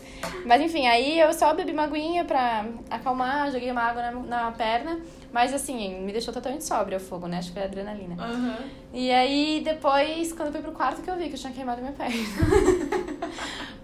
[0.45, 4.53] Mas enfim, aí eu só bebi uma aguinha pra acalmar, joguei uma água na, na
[4.53, 5.01] perna.
[5.33, 7.39] Mas assim, me deixou totalmente sóbria o fogo, né?
[7.39, 8.15] Acho que foi adrenalina.
[8.23, 8.59] Aham.
[8.93, 11.81] E aí, depois, quando eu fui pro quarto, que eu vi que eu tinha queimado
[11.81, 12.15] minha perna.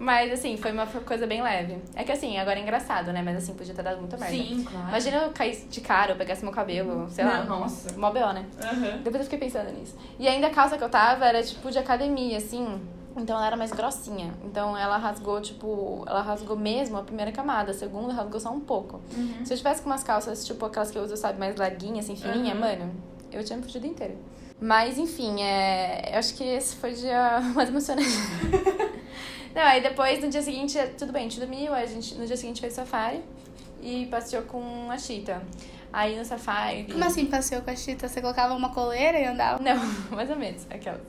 [0.03, 1.77] Mas assim, foi uma coisa bem leve.
[1.95, 3.21] É que assim, agora é engraçado, né?
[3.23, 4.35] Mas assim, podia ter dado muita merda.
[4.35, 4.89] Sim, claro.
[4.89, 7.43] Imagina eu caísse de cara, eu pegasse meu cabelo, sei lá.
[7.45, 7.97] Não, nossa.
[7.97, 8.45] Mó B.O., né?
[8.61, 8.97] Aham.
[8.97, 9.95] Depois eu fiquei pensando nisso.
[10.19, 12.81] E ainda a calça que eu tava era tipo de academia, assim.
[13.15, 14.33] Então ela era mais grossinha.
[14.43, 17.71] Então ela rasgou, tipo, ela rasgou mesmo a primeira camada.
[17.71, 18.99] A segunda rasgou só um pouco.
[19.15, 19.45] Uhum.
[19.45, 22.17] Se eu tivesse com umas calças, tipo aquelas que eu uso, sabe, mais larguinhas, assim,
[22.17, 22.59] fininha, Uhum.
[22.59, 22.91] mano,
[23.31, 24.17] eu tinha me fugido inteiro.
[24.59, 26.09] Mas enfim, é...
[26.13, 28.09] eu acho que esse foi o dia mais emocionante.
[29.53, 32.37] Não, aí depois, no dia seguinte, tudo bem, a gente dormiu, a gente, no dia
[32.37, 33.21] seguinte fez safari
[33.81, 35.41] e passeou com a Chita.
[35.91, 36.85] Aí no safari.
[36.91, 38.07] Como assim passeou com a Chita?
[38.07, 39.61] Você colocava uma coleira e andava?
[39.61, 39.77] Não,
[40.15, 41.01] mais ou menos, aquelas.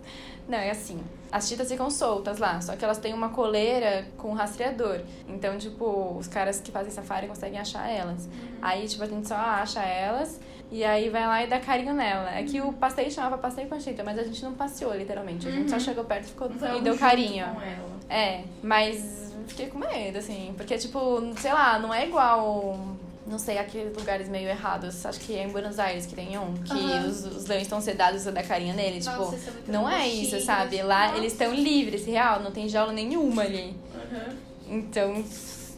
[0.47, 1.03] Não, é assim.
[1.33, 5.01] As chitas ficam soltas lá, só que elas têm uma coleira com rastreador.
[5.27, 8.29] Então, tipo, os caras que fazem safari conseguem achar elas.
[8.61, 10.39] Aí, tipo, a gente só acha elas
[10.71, 12.31] e aí vai lá e dá carinho nela.
[12.31, 15.49] É que o passeio chamava passeio com a chita, mas a gente não passeou, literalmente.
[15.49, 17.47] A gente só chegou perto e ficou e Vamos deu junto carinho.
[17.47, 17.94] Com ela.
[18.09, 20.53] É, mas fiquei com medo, assim.
[20.57, 22.97] Porque, tipo, sei lá, não é igual.
[23.27, 25.05] Não sei, aqueles lugares meio errados.
[25.07, 26.53] Acho que é em Buenos Aires que tem um.
[26.63, 27.09] Que Aham.
[27.09, 29.03] os, os leões estão sedados e você dá carinha nele.
[29.03, 30.83] Nossa, tipo, é não é isso, sabe?
[30.83, 31.19] Lá Nossa.
[31.19, 32.41] eles estão livres, real.
[32.41, 33.75] Não tem jaula nenhuma ali.
[33.95, 34.37] Aham.
[34.69, 35.25] Então,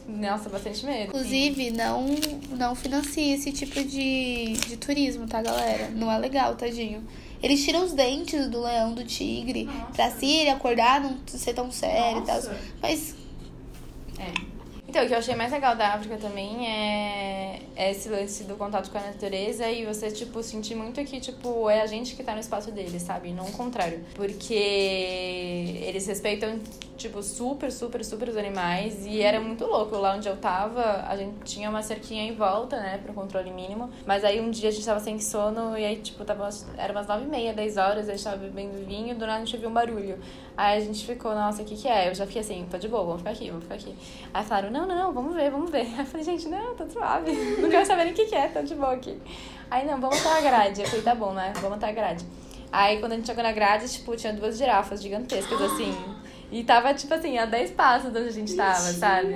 [0.07, 1.09] nossa, bastante medo.
[1.09, 2.05] Inclusive, não,
[2.57, 5.89] não financie esse tipo de, de turismo, tá, galera?
[5.89, 7.03] Não é legal, tadinho.
[7.41, 9.91] Eles tiram os dentes do leão, do tigre, Nossa.
[9.93, 12.35] pra se ele acordar não ser tão sério e tal.
[12.35, 12.57] Nossa.
[12.81, 13.15] Mas
[14.87, 18.55] Então, o que eu achei mais legal da África também é, é esse lance do
[18.55, 22.23] contato com a natureza e você, tipo, sentir muito que, tipo, é a gente que
[22.23, 23.31] tá no espaço deles, sabe?
[23.31, 24.03] Não o contrário.
[24.15, 24.53] Porque
[25.83, 26.59] eles respeitam,
[26.97, 29.95] tipo, super, super, super os animais e era muito louco.
[29.95, 33.89] Lá onde eu tava, a gente tinha uma cerquinha em volta, né, pro controle mínimo.
[34.05, 37.07] Mas aí um dia a gente tava sem sono e aí, tipo, tava, era umas
[37.07, 39.69] nove e meia, dez horas, a gente tava bebendo vinho do nada a gente ouviu
[39.69, 40.19] um barulho.
[40.57, 42.09] Aí a gente ficou, nossa, o que que é?
[42.09, 43.95] Eu já fiquei assim, tô de boa, vamos ficar aqui, vamos ficar aqui.
[44.33, 45.87] Aí falaram, não, não, não, vamos ver, vamos ver.
[45.93, 47.31] Aí eu falei, gente, não, tô suave,
[47.61, 49.19] não quero saber nem o que que é, tô de boa aqui.
[49.69, 50.81] Aí, não, vamos até a grade.
[50.81, 52.25] Eu falei, tá bom, né, vamos até a grade.
[52.71, 55.93] Aí, quando a gente chegou na grade, tipo, tinha duas girafas gigantescas, assim.
[56.51, 59.33] E tava, tipo assim, a 10 passos de onde a gente tava, sabe?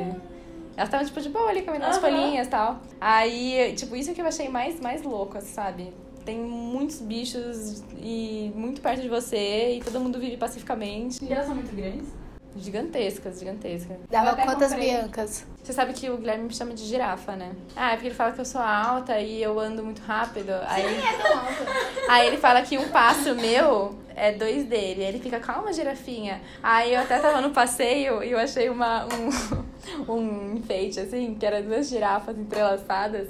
[0.78, 2.08] Elas estavam, tipo, de boa ali, comendo umas Aham.
[2.08, 2.80] folhinhas e tal.
[3.00, 5.94] Aí, tipo, isso que eu achei mais, mais louco, sabe?
[6.24, 11.24] Tem muitos bichos e muito perto de você e todo mundo vive pacificamente.
[11.24, 12.08] E elas são muito grandes?
[12.56, 13.98] Gigantescas, gigantescas.
[14.10, 14.90] dava até quantas comprei.
[14.92, 15.46] biancas?
[15.64, 17.54] Você sabe que o Guilherme me chama de girafa, né?
[17.76, 20.52] Ah, é porque ele fala que eu sou alta e eu ando muito rápido.
[20.68, 20.84] Aí,
[22.10, 25.02] aí ele fala que um passo meu é dois dele.
[25.02, 26.42] Aí ele fica, calma, girafinha.
[26.62, 31.46] Aí eu até tava no passeio e eu achei uma, um, um enfeite, assim, que
[31.46, 33.30] era duas girafas entrelaçadas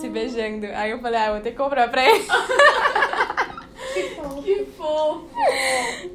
[0.00, 0.66] se beijando.
[0.74, 2.24] Aí eu falei, ah, eu vou ter que comprar pra ele.
[4.42, 5.28] Que fofo!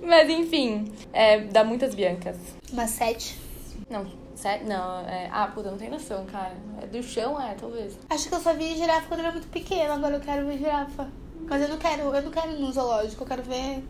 [0.03, 2.38] Mas enfim, é, dá muitas biancas.
[2.71, 3.38] Umas sete.
[3.89, 4.67] Não, sério?
[4.67, 5.30] Não, é...
[5.32, 6.56] Ah, puta, não tem noção, cara.
[6.82, 7.97] É do chão, é, talvez.
[8.10, 10.58] Acho que eu só vi girafa quando eu era muito pequena, agora eu quero ver
[10.58, 11.10] girafa.
[11.49, 13.84] Mas eu não quero, eu não quero ir no zoológico, eu quero ver.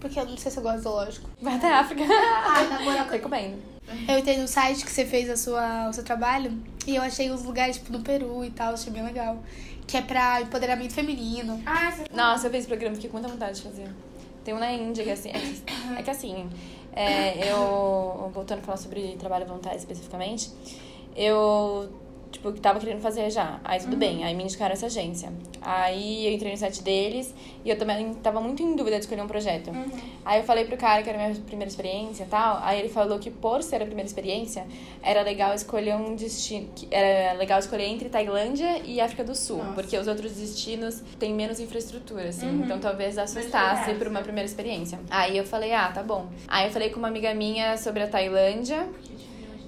[0.00, 1.30] Porque eu não sei se eu gosto de zoológico.
[1.40, 2.02] Vai até a África.
[2.02, 3.74] Ai, na moral, Recomendo.
[4.08, 6.52] Eu entrei no site que você fez a sua, o seu trabalho
[6.86, 9.38] e eu achei uns lugares, tipo, no Peru e tal, achei bem legal.
[9.86, 11.62] Que é pra empoderamento feminino.
[11.66, 13.88] Ah, você Nossa, eu fiz programa, fiquei com muita vontade de fazer.
[14.44, 15.30] Tem um na Índia que assim.
[15.30, 15.62] É que,
[15.98, 16.48] é que assim,
[16.92, 18.30] é, eu.
[18.32, 20.50] Voltando a falar sobre trabalho voluntário especificamente,
[21.16, 21.90] eu.
[22.34, 23.60] Tipo, tava querendo fazer já.
[23.64, 25.32] Aí tudo bem, aí me indicaram essa agência.
[25.62, 27.32] Aí eu entrei no site deles
[27.64, 29.70] e eu também tava muito em dúvida de escolher um projeto.
[30.24, 32.58] Aí eu falei pro cara que era a minha primeira experiência e tal.
[32.60, 34.66] Aí ele falou que por ser a primeira experiência,
[35.00, 36.68] era legal escolher um destino.
[36.74, 39.58] que Era legal escolher entre Tailândia e África do Sul.
[39.58, 39.72] Nossa.
[39.72, 42.48] Porque os outros destinos têm menos infraestrutura, assim.
[42.48, 42.64] Uhum.
[42.64, 44.98] Então talvez assustasse por uma primeira experiência.
[45.08, 46.26] Aí eu falei, ah, tá bom.
[46.48, 48.88] Aí eu falei com uma amiga minha sobre a Tailândia.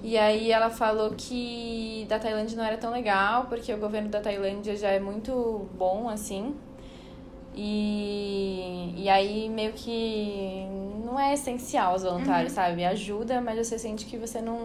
[0.03, 4.21] E aí ela falou que da Tailândia não era tão legal, porque o governo da
[4.21, 6.55] Tailândia já é muito bom, assim.
[7.59, 10.67] E, e aí meio que
[11.03, 12.85] não é essencial os voluntários, sabe?
[12.85, 14.59] Ajuda, mas você sente que você não,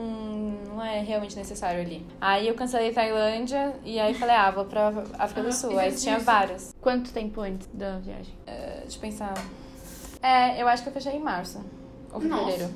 [0.69, 2.05] não é realmente necessário ali.
[2.21, 5.79] Aí eu cancelei Tailândia e aí falei, ah, vou pra África do Sul.
[5.79, 6.75] Aí tinha vários.
[6.83, 8.35] Quanto tempo antes da viagem?
[8.47, 9.35] Eh, Deixa eu pensar.
[10.23, 11.65] É, eu acho que eu fechei em março.
[12.13, 12.71] Ou Nossa.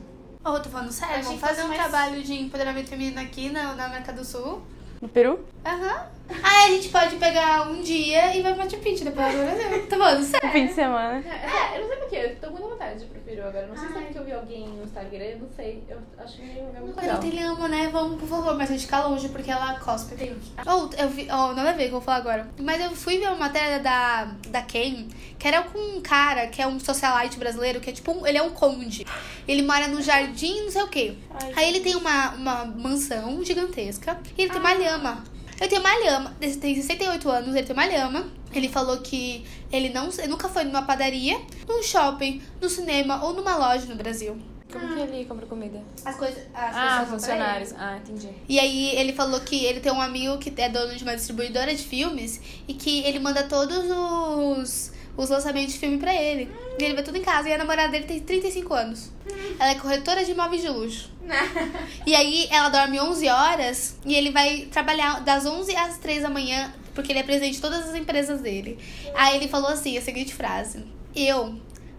[0.47, 3.75] Ô, eu tô falando sério, vamos fazer um mais- trabalho de empoderamento feminino aqui na,
[3.75, 4.63] na América do Sul.
[5.03, 5.41] No Peru?
[5.65, 6.07] Aham.
[6.29, 9.87] Aí a gente pode pegar um dia e vai pra Machu Picchu depois do Brasil.
[9.89, 10.51] Tô falando sério.
[10.51, 11.25] Fim de semana.
[11.27, 13.67] É, eu não sei porquê, eu tô com muita vontade de ir pro Peru agora.
[13.67, 15.85] Não sei se é porque eu vi alguém no Instagram, eu não sei.
[15.89, 17.23] Eu acho meio, é muito legal.
[17.23, 17.89] Ele ama, né?
[17.93, 20.15] Vamos, por favor, mas a gente fica longe porque ela cospe.
[20.67, 22.49] Ou, eu vi, oh, nada a ver que eu vou falar agora.
[22.61, 25.09] Mas eu fui ver uma matéria da, da Ken,
[25.39, 28.39] que era com um cara que é um socialite brasileiro, que é tipo, um, ele
[28.39, 29.07] é um conde.
[29.47, 31.15] Ele mora no jardim, não sei o quê.
[31.55, 35.36] Aí ele tem uma, uma mansão gigantesca e ele tem uma lhama.
[35.61, 38.27] Ele tem uma lhama, ele tem 68 anos, ele tem uma lhama.
[38.53, 41.39] Ele falou que ele não ele nunca foi numa padaria,
[41.69, 44.37] num shopping, no cinema ou numa loja no Brasil.
[44.73, 45.83] Como que ele compra comida?
[46.05, 46.39] As coisas.
[46.53, 47.73] As Ah, funcionários.
[47.79, 48.29] Ah, entendi.
[48.49, 51.75] E aí ele falou que ele tem um amigo que é dono de uma distribuidora
[51.75, 56.51] de filmes e que ele manda todos os, os lançamentos de filme pra ele.
[56.79, 57.49] E ele vê tudo em casa.
[57.49, 59.11] E a namorada dele tem 35 anos.
[59.59, 61.11] Ela é corretora de imóveis de luxo.
[62.07, 66.31] E aí ela dorme 11 horas e ele vai trabalhar das 11 às 3 da
[66.31, 68.79] manhã, porque ele é presidente de todas as empresas dele.
[69.13, 71.59] Aí ele falou assim, a seguinte frase: Eu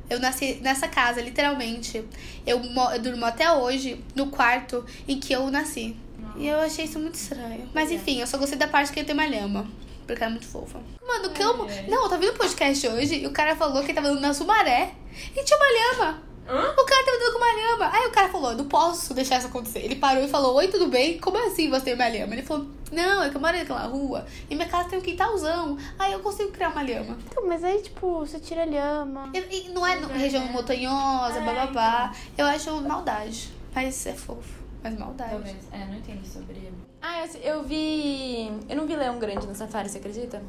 [0.10, 2.06] Eu nasci nessa casa, literalmente.
[2.46, 5.98] Eu, eu durmo até hoje no quarto em que eu nasci.
[6.38, 7.68] E eu achei isso muito estranho.
[7.74, 9.68] Mas enfim, eu só gostei da parte que ele tem uma lhama.
[10.08, 10.80] Porque ela é muito fofa.
[11.06, 11.58] Mano, que eu.
[11.58, 14.22] Não, eu tava vendo um podcast hoje e o cara falou que ele tava andando
[14.22, 14.94] na Sumaré
[15.36, 15.68] e tinha uma
[16.06, 16.24] lhama.
[16.50, 17.90] O cara tava andando com uma lhama.
[17.94, 19.80] Aí o cara falou, não posso deixar isso acontecer.
[19.80, 21.20] Ele parou e falou, oi, tudo bem?
[21.20, 22.34] Como assim você tem uma lhama?
[22.34, 25.78] Ele falou, não, é que eu moro naquela rua e minha casa tem um quintalzão.
[26.00, 27.18] Aí eu consigo criar uma lhama.
[27.30, 29.30] Então, mas aí, tipo, você tira a lhama.
[29.34, 32.14] E, e não é no- região montanhosa, bababá.
[32.38, 33.50] Eu acho maldade.
[33.76, 34.64] Mas é fofo.
[34.82, 35.32] Mas maldade.
[35.32, 35.58] Talvez.
[35.74, 36.72] É, não entendo sobre.
[37.10, 38.52] Ah, eu, eu vi.
[38.68, 40.44] Eu não vi leão grande no safari, você acredita?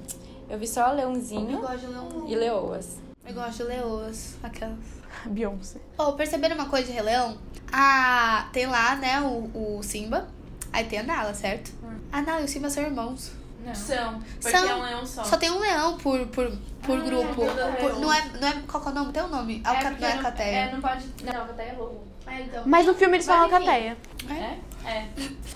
[0.51, 2.25] Eu vi só leãozinho gosto de leão.
[2.27, 2.97] e leoas.
[3.25, 4.35] Eu gosto de leoas.
[4.43, 4.77] Aquelas.
[5.27, 5.79] Beyoncé.
[5.97, 7.39] Oh, perceberam uma coisa de Rei Leão?
[7.73, 10.29] Ah, tem lá, né, o, o Simba.
[10.73, 11.73] Aí tem a Nala, certo?
[12.11, 13.33] A Nala e o Simba são irmãos.
[13.65, 13.75] Não.
[13.75, 14.21] São.
[14.41, 14.69] Porque São.
[14.69, 15.25] é um leão só.
[15.25, 17.35] Só tem um leão por, por, por grupo.
[17.81, 18.53] Por- não, é, não é.
[18.71, 19.13] Qual que é o nome?
[19.13, 19.63] Tem o nome?
[19.65, 20.57] É, Alca, não é não- Alcateia.
[20.57, 21.05] É, não pode.
[21.25, 22.09] Não, Alcateia é lobo.
[22.67, 23.65] Mas no filme eles falam enfim.
[23.65, 23.97] cateia.
[24.31, 24.69] É?
[24.87, 25.05] É.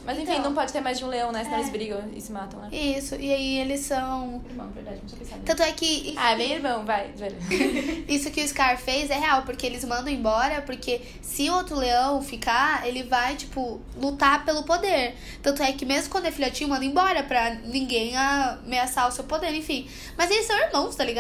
[0.05, 0.45] Mas enfim, Então.
[0.45, 1.45] não pode ter mais de um leão, né?
[1.45, 2.69] Senão eles brigam e se matam, né?
[2.73, 4.43] Isso, e aí eles são.
[4.49, 5.43] Irmão, verdade, não tinha pensado.
[5.45, 7.11] Tanto é que Ah, é meu irmão, vai.
[8.09, 12.21] isso que o Scar fez é real, porque eles mandam embora, porque se outro leão
[12.23, 15.15] ficar, ele vai, tipo, lutar pelo poder.
[15.43, 19.55] Tanto é que mesmo quando é filhotinho, manda embora pra ninguém ameaçar o seu poder,
[19.55, 19.89] enfim.
[20.17, 21.12] Mas eles são irmãos, tá ligado?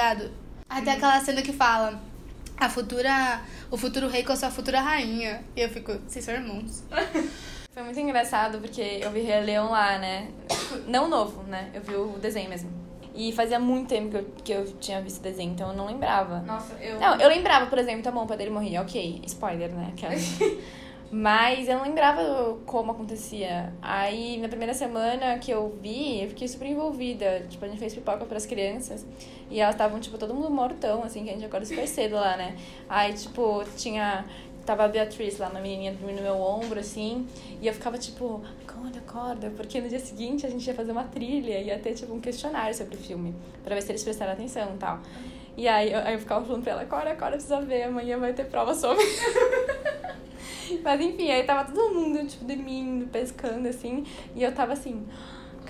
[0.68, 2.00] Aí tem aquela cena que fala.
[2.56, 3.40] A futura.
[3.70, 5.44] O futuro rei com a sua futura rainha.
[5.56, 6.84] E eu fico, vocês são irmãos.
[7.72, 10.28] Foi muito engraçado porque eu vi Rei Leão lá, né?
[10.86, 11.70] Não novo, né?
[11.72, 12.70] Eu vi o desenho mesmo.
[13.14, 15.86] E fazia muito tempo que eu, que eu tinha visto o desenho, então eu não
[15.86, 16.40] lembrava.
[16.40, 17.00] Nossa, eu.
[17.00, 19.92] Não, eu lembrava, por exemplo, tá bom, o pai dele morria, ok, spoiler, né?
[19.94, 20.14] Aquela.
[21.14, 23.70] Mas eu não lembrava como acontecia.
[23.82, 27.44] Aí, na primeira semana que eu vi, eu fiquei super envolvida.
[27.50, 29.04] Tipo, a gente fez pipoca pras crianças.
[29.50, 32.38] E elas estavam, tipo, todo mundo mortão, assim, que a gente acorda super cedo lá,
[32.38, 32.56] né?
[32.88, 34.24] Aí, tipo, tinha...
[34.64, 37.26] Tava a Beatriz lá, uma menininha dormindo no meu ombro, assim.
[37.60, 39.50] E eu ficava, tipo, acorda, acorda.
[39.50, 41.58] Porque no dia seguinte a gente ia fazer uma trilha.
[41.58, 43.34] Ia ter, tipo, um questionário sobre o filme.
[43.62, 45.00] Pra ver se eles prestaram atenção e tal.
[45.56, 47.84] E aí eu, aí eu ficava falando pra ela, acorda, acorda, precisa ver.
[47.84, 49.04] Amanhã vai ter prova sobre...
[50.82, 54.06] Mas enfim, aí tava todo mundo, tipo, dormindo, pescando, assim.
[54.34, 55.06] E eu tava assim,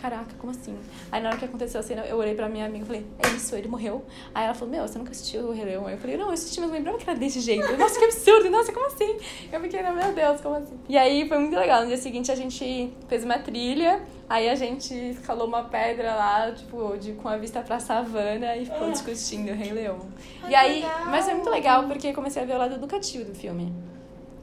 [0.02, 0.76] caraca, como assim?
[1.12, 3.28] Aí na hora que aconteceu a cena, eu olhei pra minha amiga e falei, é
[3.28, 4.04] isso, ele morreu.
[4.34, 5.86] Aí ela falou, meu, você nunca assistiu o Rei Leão?
[5.86, 7.76] Aí eu falei, não, eu assisti, mas eu lembrava que era desse jeito.
[7.78, 9.16] Nossa, que absurdo, nossa, como assim?
[9.52, 10.76] Eu fiquei, meu Deus, como assim?
[10.88, 11.82] E aí foi muito legal.
[11.82, 16.50] No dia seguinte a gente fez uma trilha, aí a gente escalou uma pedra lá,
[16.50, 20.00] tipo, de, com a vista pra savana e ficou discutindo o Rei Leão.
[20.48, 23.72] e aí, mas foi muito legal porque comecei a ver o lado educativo do filme.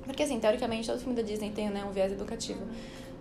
[0.05, 2.61] Porque, assim, teoricamente, todo filme da Disney tem né, um viés educativo.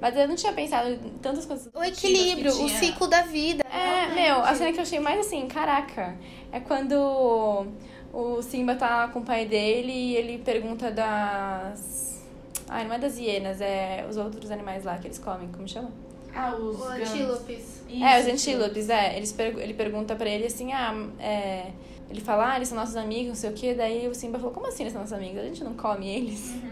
[0.00, 1.68] Mas eu não tinha pensado em tantas coisas.
[1.74, 3.64] O equilíbrio, o ciclo da vida.
[3.68, 6.16] É, meu, a cena que eu achei mais assim, caraca,
[6.52, 7.66] é quando
[8.12, 12.24] o Simba tá com o pai dele e ele pergunta das.
[12.68, 15.90] Ai, não é das hienas, é os outros animais lá que eles comem, como chama?
[16.34, 17.82] Ah, os antílopes.
[17.90, 19.16] é, os antílopes, é.
[19.16, 21.66] Eles pergu- ele pergunta pra ele assim, ah, é.
[22.10, 23.74] Ele fala, ah, eles são nossos amigos, não sei o quê.
[23.74, 25.40] Daí o Simba falou, como assim eles são nossos amigos?
[25.40, 26.54] A gente não come eles.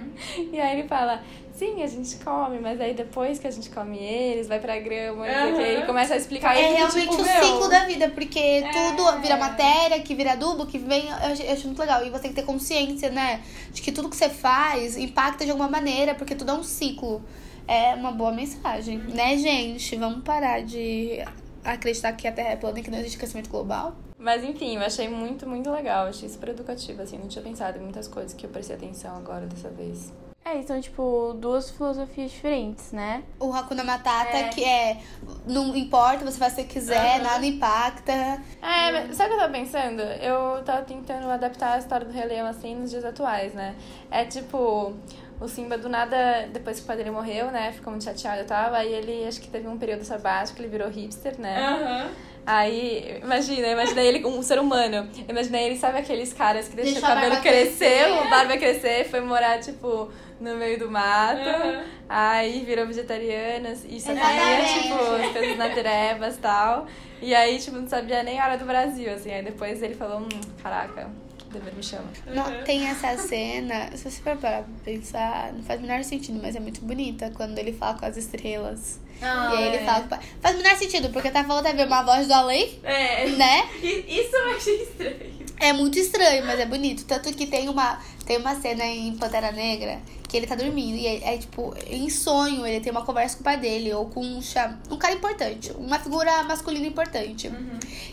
[0.50, 1.22] E aí ele fala,
[1.52, 5.26] sim, a gente come, mas aí depois que a gente come eles, vai pra grama,
[5.26, 5.62] não sei o quê.
[5.62, 8.64] Ele começa a explicar e É fico, realmente tipo, o meu, ciclo da vida, porque
[8.72, 11.08] tudo vira matéria, que vira adubo, que vem.
[11.08, 12.02] Eu acho, eu acho muito legal.
[12.02, 13.42] E você tem que ter consciência, né?
[13.70, 17.22] De que tudo que você faz impacta de alguma maneira, porque tudo é um ciclo.
[17.68, 19.96] É uma boa mensagem, né, gente?
[19.96, 21.22] Vamos parar de
[21.62, 23.94] acreditar que a Terra é plana e que não existe aquecimento global.
[24.26, 26.08] Mas enfim, eu achei muito, muito legal.
[26.08, 27.16] Achei super educativo, assim.
[27.16, 30.12] Não tinha pensado em muitas coisas que eu prestei atenção agora dessa vez.
[30.44, 33.22] É, são, tipo, duas filosofias diferentes, né?
[33.38, 34.98] O Hakuna Matata, que é
[35.46, 38.12] não importa, você faz o que você quiser, nada impacta.
[38.12, 40.02] É, mas sabe o que eu tava pensando?
[40.02, 43.76] Eu tava tentando adaptar a história do Rei Leão, assim, nos dias atuais, né?
[44.10, 44.92] É tipo...
[45.38, 47.70] O Simba, do nada, depois que o pai dele morreu, né?
[47.70, 48.72] Ficou muito chateado e tal.
[48.72, 51.62] Aí ele, acho que teve um período sabático, ele virou hipster, né?
[51.62, 52.10] Aham.
[52.46, 55.08] Aí, imagina, imagina ele um ser humano.
[55.28, 58.04] Imagina ele, sabe aqueles caras que deixam Deixou o cabelo crescer, crescer.
[58.04, 60.08] a barba crescer, foi morar, tipo,
[60.40, 61.40] no meio do mato.
[61.40, 61.82] Aham.
[62.08, 66.86] Aí virou vegetariano e só comia, tipo, as coisas naturebas e tal.
[67.20, 69.32] E aí, tipo, não sabia nem a hora do Brasil, assim.
[69.32, 70.28] Aí depois ele falou, hum,
[70.62, 71.10] caraca,
[71.58, 72.04] dever me chama.
[72.26, 76.38] Não, tem essa cena, se você for parar pra pensar, não faz o menor sentido,
[76.42, 78.98] mas é muito bonita quando ele fala com as estrelas.
[79.22, 79.84] Ah, e aí ele é.
[79.84, 80.00] fala.
[80.00, 80.20] com o pai.
[80.42, 83.26] Faz o menor sentido, porque tá falando a ver uma voz do além, É.
[83.30, 83.68] né?
[83.82, 85.35] Isso eu achei estranho.
[85.58, 87.04] É muito estranho, mas é bonito.
[87.04, 90.96] Tanto que tem uma, tem uma cena em Pantera Negra que ele tá dormindo.
[90.96, 94.06] E é, é, tipo, em sonho, ele tem uma conversa com o pai dele, ou
[94.06, 94.76] com um, cham...
[94.90, 97.50] um cara importante, uma figura masculina importante.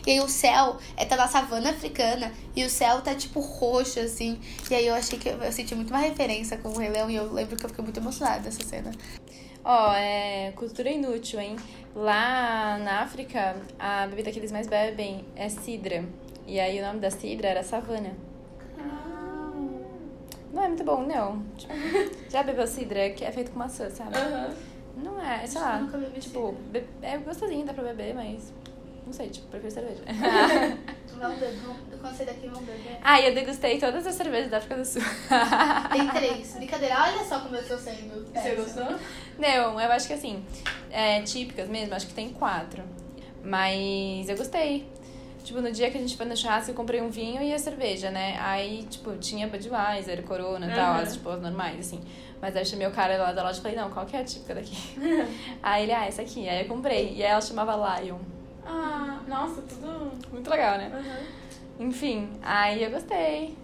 [0.06, 4.00] E aí o céu é tá na savana africana e o céu tá tipo roxo,
[4.00, 4.38] assim.
[4.70, 7.10] E aí eu achei que eu, eu senti muito uma referência com o Rei Leão
[7.10, 8.90] e eu lembro que eu fiquei muito emocionada nessa cena.
[9.64, 11.56] Ó, é cultura inútil, hein?
[11.94, 16.04] Lá na África, a bebida que eles mais bebem é cidra.
[16.46, 18.12] E aí o nome da cidra era savana.
[20.52, 21.42] Não é muito bom, não.
[21.56, 21.72] Tipo,
[22.30, 23.10] já bebeu cidra?
[23.10, 24.10] Que é feito com maçã, sabe?
[24.96, 25.78] Não é, sei lá.
[25.80, 28.52] nunca bebi Tipo, be- é gostosinho, dá pra beber, mas...
[29.04, 30.02] Não sei, tipo, prefiro cerveja.
[31.18, 31.58] Vamos beber,
[32.00, 32.98] quando sair daqui, vamos beber.
[33.02, 35.02] ah, eu degustei todas as cervejas da África do Sul.
[35.92, 36.54] Tem três.
[36.54, 38.24] Brincadeira, olha só como eu tô sendo.
[38.32, 38.96] Você gostou?
[39.38, 40.42] Não, eu acho que assim,
[40.90, 42.82] é, típicas mesmo, acho que tem quatro.
[43.42, 44.88] Mas eu gostei.
[45.44, 47.58] Tipo, no dia que a gente foi no churrasco, eu comprei um vinho e a
[47.58, 48.36] cerveja, né?
[48.40, 51.00] Aí, tipo, tinha Budweiser, Corona e tal, Uhum.
[51.02, 52.00] as, tipo, as normais, assim.
[52.40, 54.20] Mas aí eu chamei o cara lá da loja e falei, não, qual que é
[54.20, 54.74] a típica daqui?
[55.62, 56.48] aí ele, ah, essa aqui.
[56.48, 57.12] Aí eu comprei.
[57.14, 58.18] E aí ela chamava Lion.
[58.66, 60.12] Ah, nossa, tudo.
[60.32, 60.90] Muito legal, né?
[61.78, 61.88] Uhum.
[61.88, 63.54] Enfim, aí eu gostei.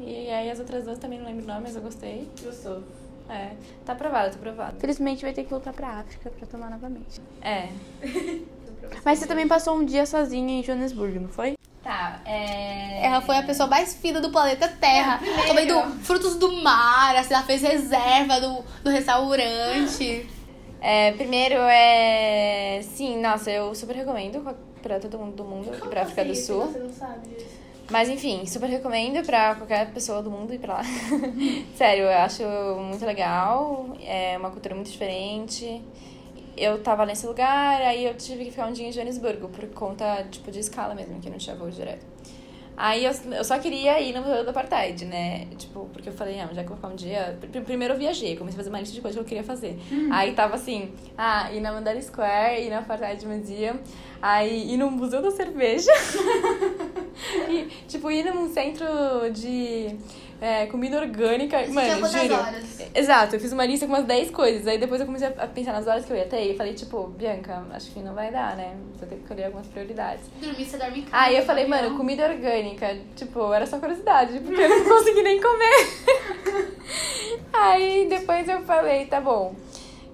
[0.00, 2.28] E aí as outras duas também não lembro o nome, mas eu gostei.
[2.42, 2.82] Gostou.
[3.28, 3.52] É,
[3.84, 4.76] tá aprovado, tá aprovado.
[4.76, 7.20] Infelizmente vai ter que voltar pra África pra tomar novamente.
[7.42, 7.68] É.
[9.04, 11.54] Mas você também passou um dia sozinha em Joanesburgo, não foi?
[11.82, 13.04] Tá, é...
[13.04, 15.20] Ela foi a pessoa mais fina do planeta Terra.
[15.46, 20.26] Comendo frutos do mar, assim, ela fez reserva do, do restaurante.
[20.80, 22.80] É, primeiro é.
[22.82, 24.42] Sim, nossa, eu super recomendo
[24.82, 26.66] pra todo mundo do mundo e pra África do Sul.
[26.66, 27.64] Você não sabe disso.
[27.90, 30.82] Mas enfim, super recomendo pra qualquer pessoa do mundo ir pra lá.
[31.76, 32.42] Sério, eu acho
[32.80, 33.94] muito legal.
[34.02, 35.82] É uma cultura muito diferente.
[36.56, 40.24] Eu tava nesse lugar, aí eu tive que ficar um dia em Joanesburgo, por conta,
[40.30, 42.04] tipo, de escala mesmo, que não tinha voo direto.
[42.76, 45.46] Aí eu, eu só queria ir no Museu do Apartheid, né?
[45.56, 47.38] Tipo, porque eu falei, não, já que eu vou ficar um dia.
[47.40, 49.78] pr- Primeiro eu viajei, comecei a fazer uma lista de coisas que eu queria fazer.
[50.10, 53.76] Aí tava assim, ah, ir na Mandela Square, ir na Apartheid Museum,
[54.20, 55.92] aí ir no Museu da Cerveja.
[57.48, 58.86] e, tipo, ir num centro
[59.32, 59.96] de
[60.44, 61.62] é, comida orgânica.
[61.62, 62.34] Isso Mano, juro.
[62.34, 62.80] horas?
[62.94, 64.66] Exato, eu fiz uma lista com umas 10 coisas.
[64.66, 67.06] Aí depois eu comecei a pensar nas horas que eu ia ter e falei, tipo,
[67.06, 68.76] Bianca, acho que não vai dar, né?
[68.98, 70.26] Vou ter que escolher algumas prioridades.
[70.38, 71.16] Dormir, você dorme em casa.
[71.24, 71.96] Aí eu falei, no mano, avião.
[71.96, 72.94] comida orgânica.
[73.16, 76.74] Tipo, era só curiosidade, porque eu não consegui nem comer.
[77.54, 79.54] Aí depois eu falei, tá bom.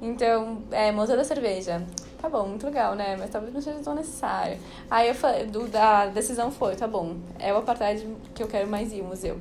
[0.01, 1.83] Então, é, Museu da Cerveja.
[2.23, 3.17] Tá bom, muito legal, né?
[3.19, 4.59] Mas talvez não seja tão necessário.
[4.89, 8.69] Aí eu falei, do, da decisão foi, tá bom, é o apartheid que eu quero
[8.69, 9.41] mais ir, o museu.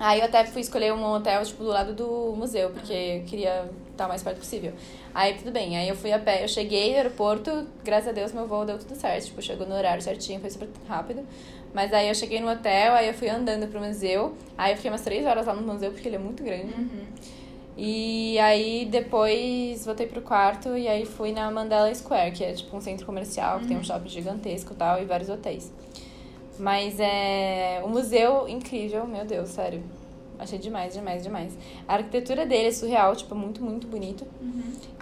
[0.00, 3.70] Aí eu até fui escolher um hotel, tipo, do lado do museu, porque eu queria
[3.90, 4.72] estar o mais perto possível.
[5.14, 8.32] Aí tudo bem, aí eu fui a pé, eu cheguei no aeroporto, graças a Deus
[8.32, 11.22] meu voo deu tudo certo, tipo, chegou no horário certinho, foi super rápido.
[11.74, 14.90] Mas aí eu cheguei no hotel, aí eu fui andando pro museu, aí eu fiquei
[14.90, 16.72] umas três horas lá no museu, porque ele é muito grande.
[17.76, 22.74] E aí depois voltei pro quarto e aí fui na Mandela Square, que é tipo
[22.74, 25.70] um centro comercial, que tem um shopping gigantesco e tal, e vários hotéis.
[26.60, 27.80] Mas é.
[27.82, 29.82] O museu, incrível, meu Deus, sério.
[30.38, 31.58] Achei demais, demais, demais.
[31.88, 34.26] A arquitetura dele é surreal, tipo, muito, muito bonito.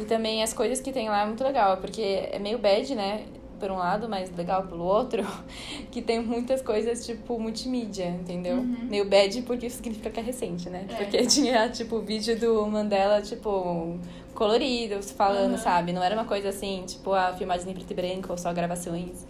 [0.01, 3.25] E também as coisas que tem lá é muito legal, porque é meio bad, né?
[3.59, 5.25] Por um lado, mas legal pelo outro,
[5.91, 8.57] que tem muitas coisas, tipo, multimídia, entendeu?
[8.89, 10.87] Meio bad porque isso significa que é recente, né?
[10.97, 13.99] Porque tinha, tipo, vídeo do Mandela, tipo,
[14.35, 15.93] colorido, falando, sabe?
[15.93, 19.25] Não era uma coisa assim, tipo, a filmagem em preto e branco ou só gravações.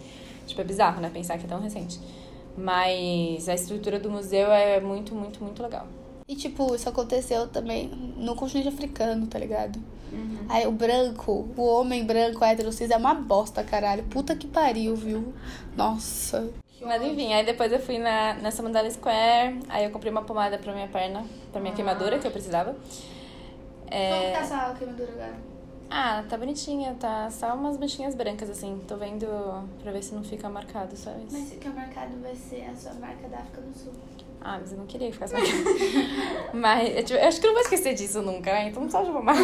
[0.49, 1.09] Tipo, é bizarro, né?
[1.13, 1.99] Pensar que é tão recente.
[2.57, 5.87] Mas a estrutura do museu é muito, muito, muito legal.
[6.27, 9.79] E, tipo, isso aconteceu também no continente africano, tá ligado?
[10.11, 10.45] Uhum.
[10.49, 14.03] Aí o branco, o homem branco hétero cis é uma bosta, caralho.
[14.03, 15.33] Puta que pariu, viu?
[15.75, 16.51] Nossa.
[16.81, 20.57] Mas enfim, aí depois eu fui na, nessa Mandela Square, aí eu comprei uma pomada
[20.57, 22.75] pra minha perna, pra minha queimadura, que eu precisava.
[23.87, 24.09] É...
[24.09, 25.48] Como que tá essa queimadura agora?
[25.89, 28.79] Ah, tá bonitinha, tá só umas manchinhas brancas, assim.
[28.87, 29.25] Tô vendo
[29.81, 31.09] pra ver se não fica marcado, isso.
[31.31, 33.93] Mas o que é marcado vai ser a sua marca da África do Sul.
[34.39, 35.63] Ah, mas eu não queria que ficasse marcado.
[36.53, 38.69] mas eu, tipo, eu acho que não vou esquecer disso nunca, né?
[38.69, 39.39] Então não precisa de pomada.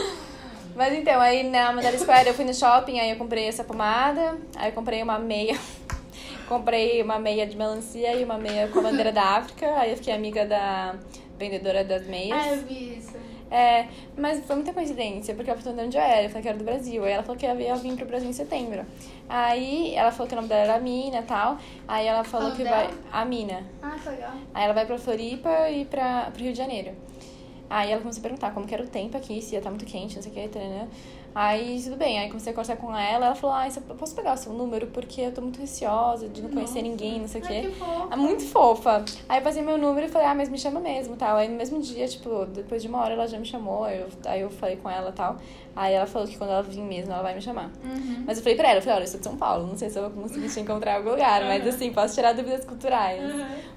[0.74, 4.38] mas então, aí na Mandela Square eu fui no shopping, aí eu comprei essa pomada,
[4.56, 5.58] aí eu comprei uma meia.
[6.48, 9.96] comprei uma meia de melancia e uma meia com a bandeira da África, aí eu
[9.98, 10.96] fiquei amiga da
[11.38, 12.38] vendedora das meias.
[12.40, 13.27] Ah, eu vi isso.
[13.50, 16.48] É, mas foi muita coincidência, porque ela perguntou de onde eu era, eu falei que
[16.48, 17.04] era do Brasil.
[17.04, 18.84] Aí ela falou que ia ia vir pro Brasil em setembro.
[19.28, 21.58] Aí ela falou que o nome dela era Mina e tal.
[21.86, 22.76] Aí ela falou que dela?
[22.76, 22.90] vai.
[23.10, 23.64] A Mina.
[23.82, 24.32] Ah, que legal.
[24.52, 26.92] Aí ela vai pra Floripa e pra, pro Rio de Janeiro.
[27.70, 29.84] Aí ela começou a perguntar como que era o tempo aqui, se ia estar muito
[29.84, 30.88] quente, não sei o que, taranã.
[31.34, 32.18] Aí, tudo bem.
[32.18, 33.26] Aí comecei a conversar com ela.
[33.26, 34.86] Ela falou, ah, eu posso pegar o seu número?
[34.88, 37.60] Porque eu tô muito receosa de não conhecer ninguém, não sei o quê.
[37.62, 38.08] que fofo.
[38.12, 39.04] É muito fofa.
[39.28, 41.36] Aí eu passei meu número e falei, ah, mas me chama mesmo, tal.
[41.36, 44.08] Aí no mesmo dia, tipo, depois de uma hora ela já me chamou, aí eu,
[44.26, 45.36] aí eu falei com ela e tal.
[45.76, 47.70] Aí ela falou que quando ela vir mesmo, ela vai me chamar.
[47.84, 48.24] Uhum.
[48.26, 49.90] Mas eu falei pra ela, eu falei, olha, eu sou de São Paulo, não sei
[49.90, 53.22] se eu vou conseguir te encontrar em algum lugar, mas assim, posso tirar dúvidas culturais.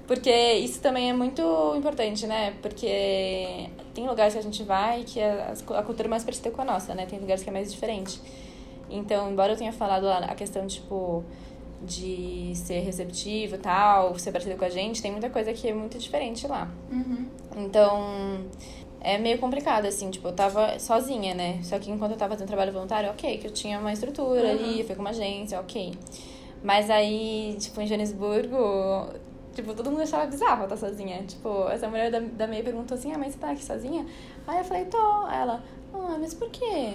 [0.06, 1.42] Porque isso também é muito
[1.76, 2.54] importante, né?
[2.60, 6.62] Porque tem lugares que a gente vai que a, a cultura é mais parecida com
[6.62, 7.06] a nossa, né?
[7.06, 8.20] Tem lugares que é mais diferente.
[8.90, 11.24] Então, embora eu tenha falado lá a questão, tipo,
[11.82, 15.74] de ser receptivo e tal, ser parecido com a gente, tem muita coisa que é
[15.74, 16.70] muito diferente lá.
[16.90, 17.26] Uhum.
[17.56, 18.44] Então,
[19.00, 21.58] é meio complicado, assim, tipo, eu tava sozinha, né?
[21.62, 24.80] Só que enquanto eu tava fazendo trabalho voluntário, ok, que eu tinha uma estrutura ali,
[24.80, 25.94] eu fui com uma agência, ok.
[26.62, 29.08] Mas aí, tipo, em Joanesburgo,
[29.54, 31.22] tipo, todo mundo achava bizarro eu estar sozinha.
[31.22, 34.06] Tipo, essa mulher da, da MEI perguntou assim, ah, mas você tá aqui sozinha?
[34.46, 35.24] Aí eu falei, tô.
[35.26, 35.62] Aí ela,
[35.94, 36.94] ah, mas por quê?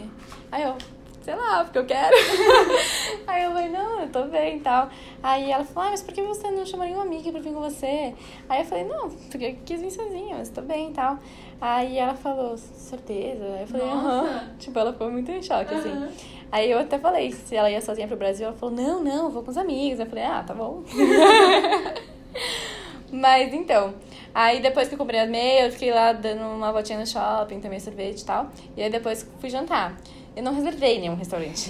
[0.52, 0.76] Aí eu,
[1.22, 2.16] sei lá, porque eu quero.
[3.28, 4.90] Aí eu falei, não, eu tô bem e tal.
[5.22, 7.62] Aí ela falou, ah, mas por que você não chamou nenhuma amiga pra vir com
[7.62, 8.14] você?
[8.48, 11.20] Aí eu falei, não, porque eu quis vir sozinha, mas tô bem e tal.
[11.60, 13.44] Aí ela falou, certeza?
[13.44, 14.56] Aí eu falei, aham.
[14.58, 16.08] Tipo, ela ficou muito em choque, assim.
[16.52, 18.48] Aí eu até falei se ela ia sozinha pro Brasil.
[18.48, 20.00] Ela falou, não, não, vou com os amigos.
[20.00, 20.84] Eu falei, ah, tá bom.
[23.12, 23.96] Mas então,
[24.34, 27.60] aí depois que eu comprei a meia, eu fiquei lá dando uma voltinha no shopping,
[27.62, 28.50] tomei sorvete e tal.
[28.76, 29.96] E aí depois fui jantar.
[30.36, 31.68] Eu não reservei nenhum restaurante.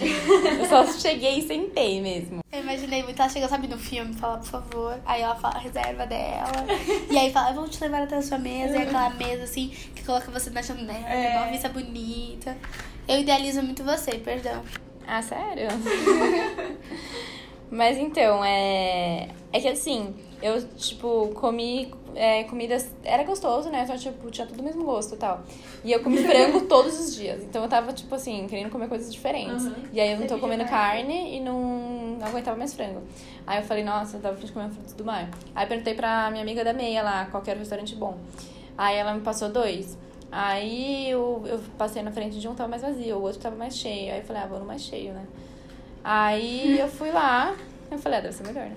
[0.59, 2.41] eu só cheguei e sentei mesmo.
[2.51, 4.99] Eu imaginei muito, ela chega, sabe, no filme, fala, por favor.
[5.05, 6.51] Aí ela fala a reserva dela.
[7.09, 8.75] e aí fala, vamos te levar até a sua mesa.
[8.77, 11.37] E aquela mesa, assim, que coloca você na janela, É.
[11.37, 12.57] uma vista bonita.
[13.07, 14.61] Eu idealizo muito você, perdão.
[15.07, 15.69] Ah, sério?
[17.71, 19.29] Mas então, é.
[19.53, 22.89] É que assim, eu, tipo, comi é, comidas.
[23.03, 23.85] Era gostoso, né?
[23.85, 25.43] Só, tipo, tinha tudo o mesmo gosto e tal.
[25.83, 27.43] E eu comi frango todos os dias.
[27.43, 29.65] Então eu tava, tipo assim, querendo comer coisas diferentes.
[29.65, 29.73] Uhum.
[29.93, 33.01] E aí eu não tô comendo de carne e não, não aguentava mais frango.
[33.45, 35.29] Aí eu falei, nossa, eu tava de comer frutos do mar.
[35.55, 38.17] Aí eu perguntei pra minha amiga da meia lá qual que era o restaurante bom.
[38.77, 39.97] Aí ela me passou dois.
[40.31, 43.75] Aí eu, eu passei na frente de um, tava mais vazio, o outro tava mais
[43.75, 44.11] cheio.
[44.11, 45.25] Aí eu falei, ah, vou no mais cheio, né?
[46.03, 47.55] Aí eu fui lá,
[47.89, 48.75] eu falei, ah, deve ser melhor, né?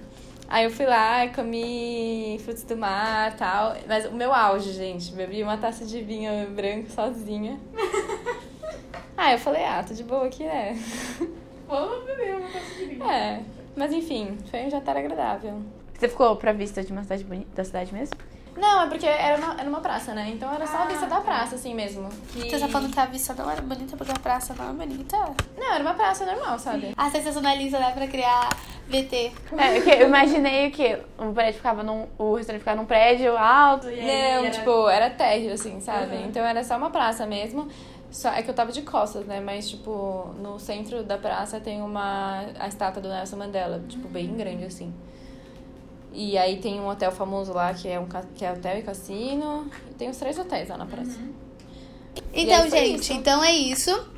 [0.50, 3.76] Aí eu fui lá, comi frutos do mar e tal.
[3.86, 7.56] Mas o meu auge, gente, bebi uma taça de vinho branco sozinha.
[9.16, 10.76] Aí eu falei, ah, tô de boa aqui, né?
[11.68, 13.04] Vamos beber uma taça de vinho.
[13.04, 13.42] É.
[13.76, 15.62] Mas enfim, foi um jantar agradável.
[15.96, 18.16] Você ficou pra vista de uma cidade bonita, da cidade mesmo?
[18.60, 20.30] Não, é porque era uma, era uma praça, né?
[20.34, 22.08] Então era só a vista da praça, assim mesmo.
[22.32, 22.50] Que...
[22.50, 25.16] Você tá falando que a vista não era bonita porque a praça não é bonita?
[25.56, 26.92] Não, era uma praça normal, sabe?
[26.96, 28.50] A sensacionalista, né, pra criar
[28.88, 29.32] VT.
[29.56, 32.06] É, porque eu imaginei que o prédio ficava num.
[32.18, 34.34] O restaurante ficava num prédio alto e aí.
[34.36, 36.16] Não, era- tipo, era térreo, assim, sabe?
[36.16, 36.26] Uhum.
[36.26, 37.66] Então era só uma praça mesmo.
[38.10, 39.40] Só, é que eu tava de costas, né?
[39.40, 42.44] Mas, tipo, no centro da praça tem uma...
[42.58, 44.92] A estátua do Nelson Mandela, tipo, bem grande, assim.
[46.12, 49.70] E aí tem um hotel famoso lá, que é, um, que é hotel e cassino.
[49.90, 51.18] E tem uns três hotéis lá na praça.
[52.32, 53.12] Então, aí foi gente, isso.
[53.12, 54.10] então é isso.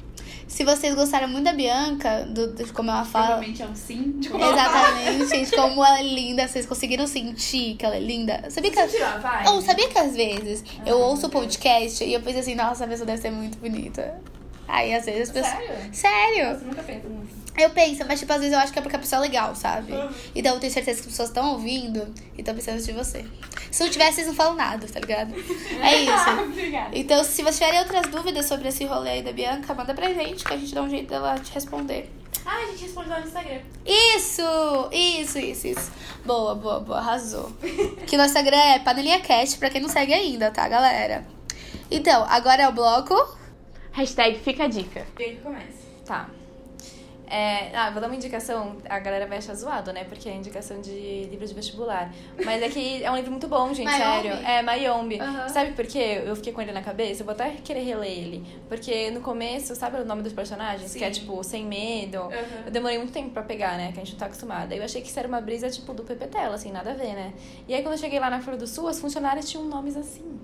[0.48, 3.26] Se vocês gostaram muito da Bianca, do, de como ela fala.
[3.26, 4.18] Provavelmente é um sim.
[4.20, 6.46] Tipo, Exatamente, gente, como ela é linda.
[6.46, 8.50] Vocês conseguiram sentir que ela é linda?
[8.50, 8.76] Sabia que.
[8.76, 9.48] Sentiu a vibe?
[9.48, 12.88] Ou sabia que às vezes eu ouço o podcast e eu penso assim, nossa, a
[12.88, 14.20] pessoa deve ser muito bonita.
[14.68, 15.54] Aí às vezes as pessoas.
[15.54, 15.94] Sério?
[15.94, 16.58] Sério?
[16.58, 17.41] Você nunca pensa nisso.
[17.56, 19.54] Eu penso, mas tipo, às vezes eu acho que é porque a pessoa é legal,
[19.54, 19.92] sabe?
[20.34, 23.26] Então eu tenho certeza que as pessoas estão ouvindo e estão pensando de você.
[23.70, 25.34] Se não tivesse, vocês não falam nada, tá ligado?
[25.82, 26.30] É isso.
[26.44, 26.90] Obrigada.
[26.92, 30.44] Então, se vocês tiverem outras dúvidas sobre esse rolê aí da Bianca, manda pra gente
[30.44, 32.10] que a gente dá um jeito dela te responder.
[32.46, 33.60] Ah, a gente respondeu lá no Instagram.
[33.84, 34.42] Isso!
[34.90, 35.92] Isso, isso, isso.
[36.24, 36.98] Boa, boa, boa.
[36.98, 37.52] Arrasou.
[38.06, 41.26] que no Instagram é Panelinha Cast, pra quem não segue ainda, tá, galera?
[41.90, 43.14] Então, agora é o bloco.
[43.92, 45.06] Hashtag fica a dica.
[45.16, 45.82] Quem que começa?
[46.06, 46.28] Tá.
[47.32, 50.04] É, ah, vou dar uma indicação, a galera vai achar zoado, né?
[50.04, 52.12] Porque é indicação de livro de vestibular.
[52.44, 54.28] Mas é que é um livro muito bom, gente, Mayombe?
[54.28, 54.46] sério.
[54.46, 55.18] É, Mayombe.
[55.18, 55.48] Aham.
[55.48, 56.20] Sabe por quê?
[56.26, 58.44] Eu fiquei com ele na cabeça, eu vou até querer reler ele.
[58.68, 60.94] Porque no começo, sabe o nome dos personagens?
[60.94, 61.20] Que é Sim.
[61.20, 62.18] tipo, Sem Medo.
[62.18, 62.64] Aham.
[62.66, 63.92] Eu demorei muito tempo pra pegar, né?
[63.92, 64.74] Que a gente não tá acostumada.
[64.74, 67.14] Eu achei que isso era uma brisa, tipo, do Pepe Tela, assim, nada a ver,
[67.14, 67.32] né?
[67.66, 70.38] E aí quando eu cheguei lá na Flor do Sul, as funcionárias tinham nomes assim.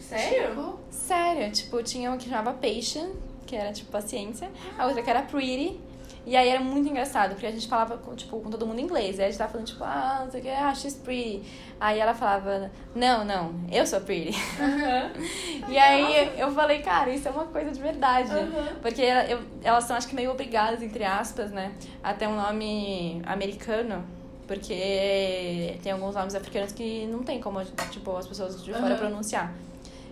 [0.00, 0.78] Sério?
[0.90, 3.10] Sério, tipo, tinha uma que chamava Patient,
[3.46, 5.78] que era tipo paciência, a outra que era Pretty.
[6.24, 8.82] E aí era muito engraçado, porque a gente falava com, tipo, com todo mundo em
[8.84, 9.18] inglês.
[9.18, 11.42] Aí a gente tava falando, tipo, ah, não sei o que, ah, she's pretty.
[11.80, 14.30] Aí ela falava, não, não, eu sou pretty.
[15.68, 18.30] e aí eu falei, cara, isso é uma coisa de verdade.
[18.80, 22.36] Porque ela- eu- elas são, acho que, meio obrigadas, entre aspas, né, a ter um
[22.36, 24.04] nome americano.
[24.46, 28.96] Porque tem alguns nomes africanos que não tem como, tipo, as pessoas de fora Aham.
[28.96, 29.52] pronunciar.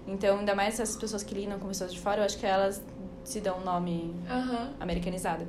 [0.08, 2.82] Então, ainda mais essas pessoas que lidam com pessoas de fora, eu acho que elas
[3.22, 4.14] se dão um nome
[4.80, 5.46] americanizado.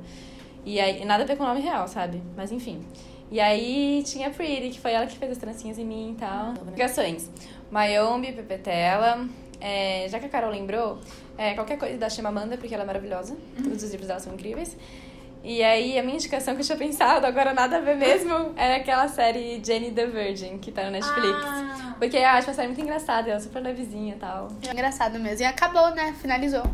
[0.64, 2.22] E aí, nada a ver com o nome real, sabe?
[2.36, 2.84] Mas enfim.
[3.30, 6.20] E aí tinha a Pretty, que foi ela que fez as trancinhas em mim e
[6.20, 6.52] tal.
[6.68, 7.30] Indicações.
[7.70, 9.26] Mayombe, Pepetela.
[9.60, 10.98] É, já que a Carol lembrou,
[11.38, 13.36] é, qualquer coisa da Chimamanda, porque ela é maravilhosa.
[13.62, 14.76] Todos os livros dela são incríveis.
[15.44, 18.76] E aí, a minha indicação que eu tinha pensado, agora nada a ver mesmo, era
[18.82, 21.38] aquela série Jenny the Virgin, que tá no Netflix.
[21.44, 21.96] Ah.
[21.98, 24.48] Porque eu acho uma série muito engraçada, ela é super levezinha e tal.
[24.68, 25.42] É engraçado mesmo.
[25.42, 26.14] E acabou, né?
[26.20, 26.64] Finalizou.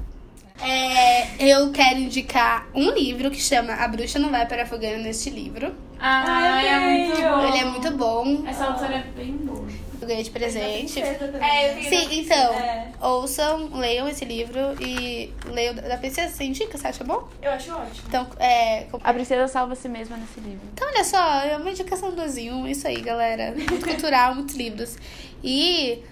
[0.61, 4.99] É, eu quero indicar um livro que chama A Bruxa Não Vai para a Fogueira
[4.99, 5.73] neste livro.
[6.01, 7.47] Ah, é muito bom.
[7.47, 8.45] Ele é muito bom.
[8.47, 9.67] Essa autora é bem boa.
[10.01, 11.01] Eu ganhei de presente.
[11.01, 12.89] É, eu Sim, então, É.
[13.01, 16.33] ouçam, leiam esse livro e leiam da princesa.
[16.35, 16.79] Você indica?
[16.79, 17.29] Você acha bom?
[17.43, 18.03] Eu acho ótimo.
[18.07, 20.61] Então, é, A princesa salva a si mesma nesse livro.
[20.73, 22.67] Então, olha só, é uma indicação em um.
[22.67, 23.53] Isso aí, galera.
[23.57, 24.97] Muito cultural, muitos livros.
[25.43, 26.03] E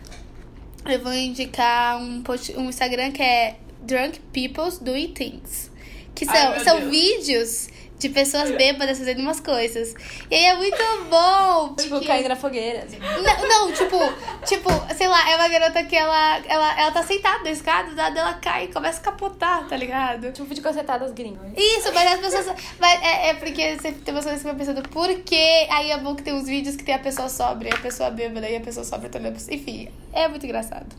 [0.85, 3.57] eu vou indicar um, post, um Instagram que é
[3.87, 5.71] Drunk People's Doing Things.
[6.15, 6.91] Que são, Ai, são Deus.
[6.91, 7.69] vídeos
[7.99, 9.95] de pessoas bêbadas fazendo umas coisas.
[10.31, 10.77] E aí é muito
[11.09, 11.75] bom.
[11.81, 12.85] Tipo, porque- caindo na fogueira.
[12.85, 12.99] assim.
[12.99, 13.99] não, não, tipo,
[14.47, 17.97] tipo, sei lá, é uma garota que ela, ela, ela tá sentada na escada, do
[17.97, 20.31] nada ela cai e começa a capotar, tá ligado?
[20.33, 21.53] Tipo, de cacetadas gringas.
[21.57, 22.57] Isso, mas as pessoas.
[22.79, 25.67] Mas é, é porque você tem pessoas que ficam pensando, por quê?
[25.71, 28.49] Aí é bom que tem uns vídeos que tem a pessoa sóbria, a pessoa bêbada
[28.49, 29.33] e a pessoa sóbria também.
[29.51, 30.95] Enfim, é muito engraçado.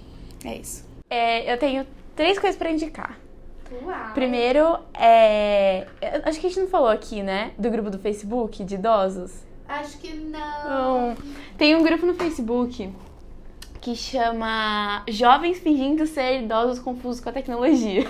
[0.45, 0.83] É isso.
[1.09, 1.85] É, eu tenho
[2.17, 3.17] três coisas pra indicar.
[3.83, 4.13] Uau.
[4.13, 5.87] Primeiro, é.
[6.25, 7.51] Acho que a gente não falou aqui, né?
[7.57, 9.45] Do grupo do Facebook de idosos.
[9.67, 11.15] Acho que não.
[11.57, 12.91] Tem um grupo no Facebook
[13.79, 18.07] que chama Jovens Fingindo Ser Idosos Confusos com a Tecnologia.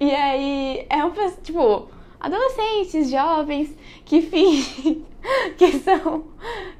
[0.00, 1.12] E aí é um
[1.42, 5.04] tipo adolescentes, jovens que fingem
[5.58, 6.24] que são,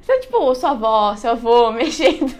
[0.01, 2.35] são tipo sua avó, seu avô mexendo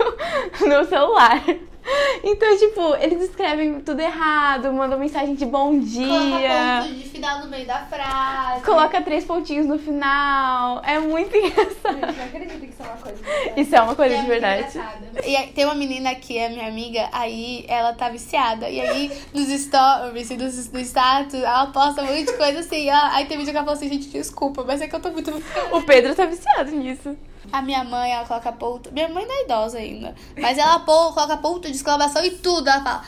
[0.61, 1.43] no celular.
[2.23, 6.07] Então, tipo, eles escrevem tudo errado, mandam mensagem de bom dia.
[6.07, 8.63] Coloca ponto de final no meio da frase.
[8.63, 10.81] Coloca três pontinhos no final.
[10.85, 11.95] É muito engraçado.
[11.99, 13.19] Gente, não acredito que isso é uma coisa.
[13.57, 14.81] Isso é uma coisa É de verdade.
[15.25, 18.69] E aí, tem uma menina que é minha amiga, aí ela tá viciada.
[18.69, 22.87] E aí, nos stories, e nos, no status, ela posta um monte de coisa assim.
[22.89, 25.09] Ela- aí tem vídeo que ela fala assim, gente, desculpa, mas é que eu tô
[25.09, 25.75] muito viciada.
[25.75, 27.17] O Pedro tá viciado nisso.
[27.51, 28.91] A minha mãe, ela coloca ponto.
[28.91, 30.13] Minha mãe não é idosa ainda.
[30.37, 32.69] Mas ela coloca ponto de exclamação e tudo.
[32.69, 33.05] Ela fala.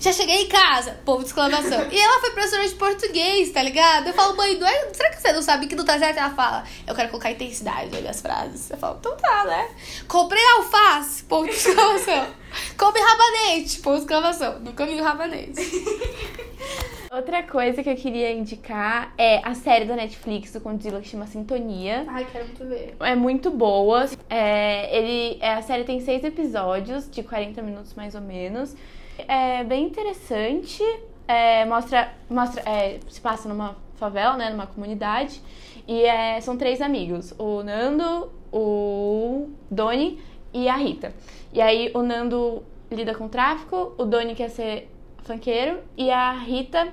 [0.00, 1.88] Já cheguei em casa, ponto de exclamação.
[1.90, 4.06] E ela foi professora de português, tá ligado?
[4.06, 6.18] Eu falo, mãe, não é- será que você não sabe que não tá certo?
[6.18, 8.70] Ela fala, eu quero colocar intensidade nas frases.
[8.70, 9.68] Eu falo, então tá, né?
[10.06, 12.28] Comprei alface, ponto de exclamação.
[12.78, 14.60] Come rabanete, ponto de exclamação.
[14.60, 15.60] Nunca vi rabanete.
[17.10, 21.26] Outra coisa que eu queria indicar é a série da Netflix do Condzilla que chama
[21.26, 22.04] Sintonia.
[22.06, 22.96] Ai, quero muito ver.
[23.00, 24.06] É muito boa.
[24.28, 28.76] É, ele, é, a série tem seis episódios, de 40 minutos mais ou menos.
[29.26, 30.82] É bem interessante.
[31.26, 32.12] É, mostra.
[32.28, 34.50] mostra é, se passa numa favela, né?
[34.50, 35.40] Numa comunidade.
[35.86, 40.20] E é, são três amigos: o Nando, o Doni
[40.52, 41.14] e a Rita.
[41.54, 44.90] E aí o Nando lida com tráfico, o Doni quer ser
[45.28, 46.88] funkeiro e a Rita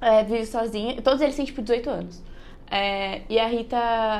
[0.00, 1.00] é, vive sozinha.
[1.02, 2.22] Todos eles têm tipo 18 anos.
[2.70, 3.76] É, e a Rita,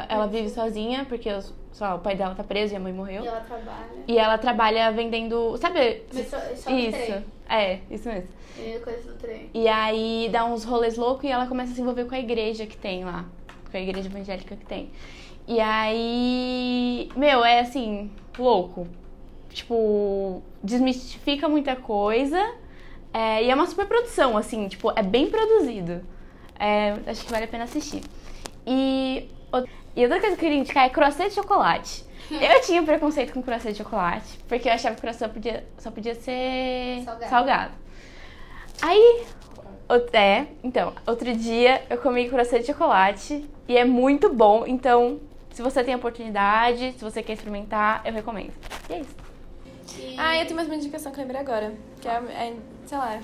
[0.08, 3.24] ela vive sozinha porque os- lá, o pai dela tá preso e a mãe morreu.
[3.24, 3.88] ela trabalha.
[4.08, 5.56] E ela trabalha vendendo.
[5.58, 6.02] Sabe?
[6.56, 7.24] Só, isso.
[7.48, 8.28] É, isso mesmo.
[8.82, 9.48] Coisa do trem.
[9.54, 12.66] E aí dá uns rolês loucos e ela começa a se envolver com a igreja
[12.66, 13.24] que tem lá.
[13.70, 14.90] Com a igreja evangélica que tem.
[15.46, 17.08] E aí.
[17.16, 18.88] Meu, é assim, louco.
[19.50, 22.54] Tipo, desmistifica muita coisa.
[23.12, 26.02] É, e é uma super produção, assim, tipo, é bem produzido.
[26.58, 28.02] É, acho que vale a pena assistir.
[28.66, 29.28] E,
[29.96, 32.04] e outra coisa que eu queria indicar é croissant de chocolate.
[32.30, 36.14] Eu tinha preconceito com croissant de chocolate, porque eu achava que croissant podia, só podia
[36.14, 37.30] ser Salgado.
[37.30, 37.74] salgado.
[38.82, 39.24] Aí,
[40.12, 44.66] é, então, outro dia eu comi croissant de chocolate e é muito bom.
[44.66, 45.18] Então,
[45.52, 48.52] se você tem a oportunidade, se você quer experimentar, eu recomendo.
[48.90, 49.16] E é isso.
[50.18, 51.72] Ah, eu tenho mais uma indicação que eu lembrei agora.
[52.00, 52.54] Que é, é,
[52.88, 53.20] sei lá,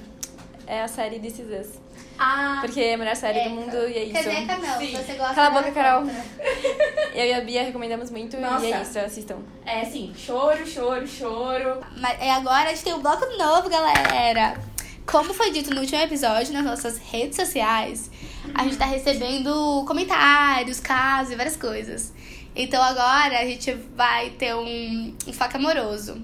[0.67, 1.85] é a série This Is Us.
[2.19, 4.13] Ah, Porque é a melhor série É, do mundo e é isso.
[4.13, 4.87] quer dizer, Sim.
[4.87, 6.05] se você gosta Cala a boca, Carol.
[7.13, 8.65] Eu e a Bia recomendamos muito Nossa.
[8.67, 9.39] e é isso, assistam.
[9.67, 11.81] É assim, choro, choro, choro.
[11.97, 14.61] Mas é agora a gente tem um bloco novo, galera.
[15.07, 18.11] Como foi dito no último episódio, nas nossas redes sociais,
[18.55, 22.13] a gente tá recebendo comentários, casos e várias coisas.
[22.57, 26.23] Então agora a gente vai ter um, um faca amoroso.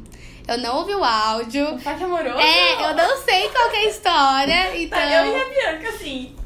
[0.48, 1.78] Eu não ouvi o áudio.
[1.78, 2.38] Faca amoroso.
[2.38, 4.98] É, eu não sei qual que é a história, então.
[4.98, 6.36] Tá, eu e a Bianca, assim.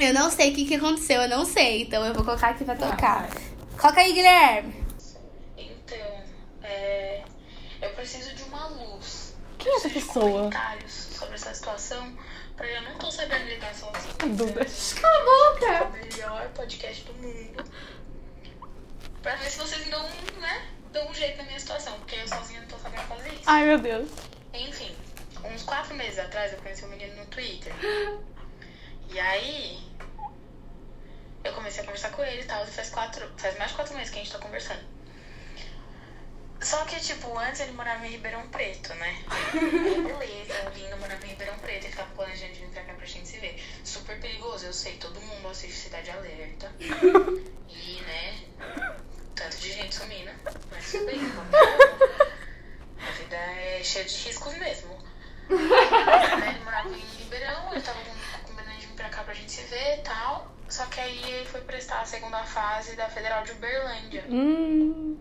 [0.00, 1.82] Eu não sei o que, que aconteceu, eu não sei.
[1.82, 3.28] Então eu vou colocar aqui pra tocar.
[3.78, 4.84] Coloca aí, Guilherme.
[5.56, 6.24] Então,
[6.62, 7.22] é,
[7.82, 9.34] eu preciso de uma luz.
[9.58, 10.30] Quem é essa pessoa?
[10.30, 12.12] Comentários sobre essa situação,
[12.56, 14.14] pra eu não tô sabendo lidar sozinha.
[14.34, 14.66] Duda.
[15.00, 15.84] Cala a boca!
[15.84, 17.64] O melhor podcast do mundo.
[19.22, 20.62] Pra ver se vocês me dão, um, né,
[20.96, 23.42] dão um jeito na minha situação, porque eu sozinha não tô sabendo fazer isso.
[23.44, 24.08] Ai, meu Deus.
[24.54, 24.96] Enfim,
[25.44, 27.72] uns quatro meses atrás eu conheci um menino no Twitter.
[29.08, 29.78] E aí,
[31.44, 32.64] eu comecei a conversar com ele e tal.
[32.64, 34.80] e Faz, quatro, faz mais de quatro meses que a gente tá conversando.
[36.60, 39.24] Só que, tipo, antes ele morava em Ribeirão Preto, né?
[39.28, 41.84] Aí, Beleza, lindo, morava em Ribeirão Preto.
[41.86, 43.62] Ele tava planejando de vir pra cá pra gente se ver.
[43.84, 46.72] Super perigoso, eu sei, todo mundo assiste Cidade Alerta.
[47.68, 48.44] E, né,
[49.36, 50.30] tanto de gente sumindo.
[50.70, 51.20] Mas tudo bem.
[52.98, 54.96] A vida é cheia de riscos mesmo.
[55.48, 59.52] Né, Ele morava em Ribeirão, ele tava com- combinando de vir pra cá pra gente
[59.52, 60.50] se ver e tal.
[60.68, 64.24] Só que aí ele foi prestar a segunda fase da Federal de Uberlândia.
[64.28, 65.20] Hum.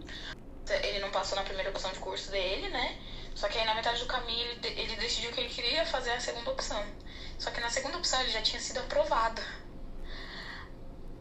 [0.67, 2.97] Ele não passou na primeira opção de curso dele, né?
[3.35, 6.19] Só que aí na metade do caminho ele, ele decidiu que ele queria fazer a
[6.19, 6.83] segunda opção.
[7.37, 9.41] Só que na segunda opção ele já tinha sido aprovado.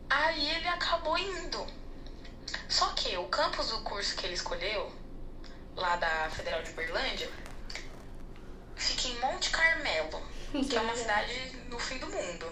[0.08, 1.66] Aí ele acabou indo.
[2.68, 4.92] Só que o campus do curso que ele escolheu,
[5.76, 7.28] lá da Federal de Uberlândia,
[8.76, 10.22] fica em Monte Carmelo,
[10.68, 12.46] que é uma cidade no fim do mundo.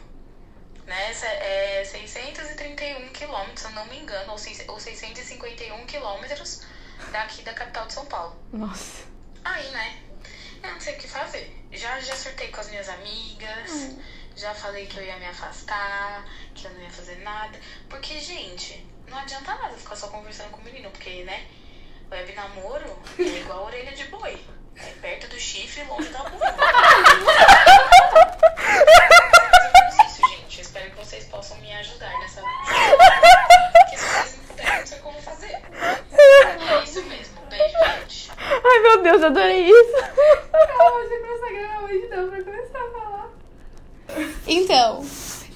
[0.87, 1.11] Né?
[1.13, 6.63] É 631 quilômetros, se eu não me engano, ou seis- ou 651 quilômetros
[7.13, 8.37] daqui da capital de São Paulo.
[8.53, 9.05] Nossa.
[9.45, 10.03] Aí, né?
[10.63, 11.57] Eu não sei o que fazer.
[11.73, 13.71] Já, já surtei com as minhas amigas.
[14.37, 16.25] Já falei que eu ia me afastar,
[16.55, 17.59] que eu não ia fazer nada.
[17.89, 21.47] Porque, gente, não adianta nada ficar só conversando com o menino, porque, né?
[22.11, 24.43] Web namoro é igual a orelha de boi.
[24.75, 26.57] É perto do chifre e longe da bunda.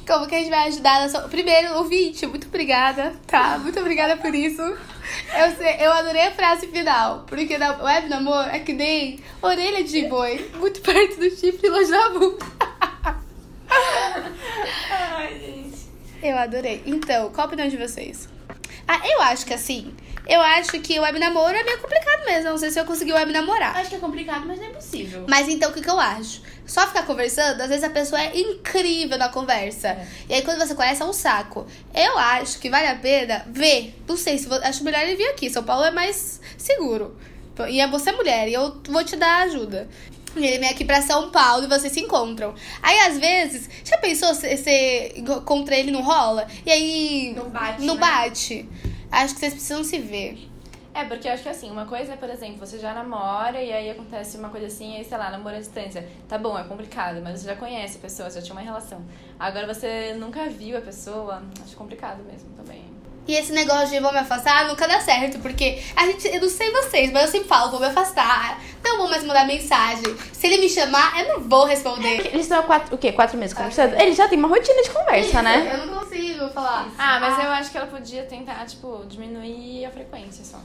[0.07, 1.23] como que a gente vai ajudar na sua...
[1.23, 3.59] Primeiro, ouvinte, muito obrigada, tá?
[3.59, 4.63] Muito obrigada por isso.
[4.63, 9.83] Eu, sei, eu adorei a frase final, porque na web namoro é que nem orelha
[9.83, 12.47] de boi, muito perto do chifre e longe da bunda.
[14.91, 15.87] Ai, gente.
[16.23, 16.83] Eu adorei.
[16.87, 18.29] Então, qual a opinião de vocês?
[18.87, 19.95] Ah, eu acho que assim,
[20.27, 22.51] eu acho que o web namoro é meio complicado mesmo.
[22.51, 23.77] Não sei se eu consegui web namorar.
[23.77, 25.25] Acho que é complicado, mas não é possível.
[25.29, 26.43] Mas então, o que, que eu acho?
[26.67, 29.97] Só ficar conversando, às vezes a pessoa é incrível na conversa.
[30.29, 31.67] E aí, quando você conhece, é um saco.
[31.95, 33.95] Eu acho que vale a pena ver.
[34.09, 35.49] Não sei, se vo- acho melhor ele vir aqui.
[35.49, 37.17] São Paulo é mais seguro.
[37.69, 39.89] E é você é mulher, e eu vou te dar ajuda.
[40.37, 42.55] E ele vem aqui pra São Paulo e vocês se encontram.
[42.83, 46.47] Aí, às vezes, já pensou se você encontra ele não rola?
[46.67, 47.33] E aí.
[47.35, 48.01] Não bate, Não né?
[48.01, 48.69] bate.
[49.17, 50.47] Acho que vocês precisam se ver.
[50.93, 53.73] É, porque eu acho que assim, uma coisa é, por exemplo, você já namora e
[53.73, 56.07] aí acontece uma coisa assim, aí, sei lá, namoro à distância.
[56.29, 59.03] Tá bom, é complicado, mas você já conhece a pessoa, você já tinha uma relação.
[59.39, 62.85] Agora você nunca viu a pessoa, acho complicado mesmo também.
[63.27, 66.49] E esse negócio de vou me afastar nunca dá certo, porque a gente, eu não
[66.49, 70.17] sei vocês, mas eu sempre falo, vou me afastar, não vou mais mandar mensagem.
[70.33, 72.27] Se ele me chamar, eu não vou responder.
[72.29, 73.11] Eles estão há quatro, o quê?
[73.13, 74.01] Quatro meses conversando?
[74.01, 75.71] Eles já têm uma rotina de conversa, né?
[75.73, 76.89] Eu não consigo falar.
[76.97, 80.59] Ah, mas eu acho que ela podia tentar, tipo, diminuir a frequência só.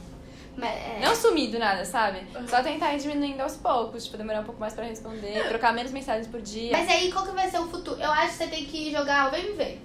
[0.56, 1.00] Mas, é.
[1.00, 2.20] Não sumir do nada, sabe?
[2.46, 5.90] Só tentar ir diminuindo aos poucos, tipo, demorar um pouco mais pra responder, trocar menos
[5.92, 6.72] mensagens por dia.
[6.72, 8.00] Mas aí, qual que vai ser o futuro?
[8.00, 9.80] Eu acho que você tem que jogar o vem ver.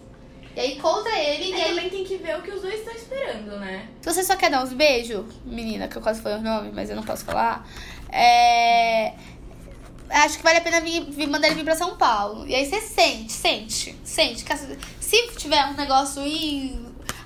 [0.57, 1.69] E aí, conta ele, e Aí aí...
[1.75, 3.87] também tem que ver o que os dois estão esperando, né?
[4.01, 6.89] Se você só quer dar uns beijos, menina, que eu quase falei o nome, mas
[6.89, 7.63] eu não posso falar,
[8.11, 9.13] é...
[10.09, 12.47] Acho que vale a pena vir, vir- mandar ele vir pra São Paulo.
[12.47, 14.43] E aí você sente, sente, sente.
[14.99, 16.75] Se tiver um negócio aí...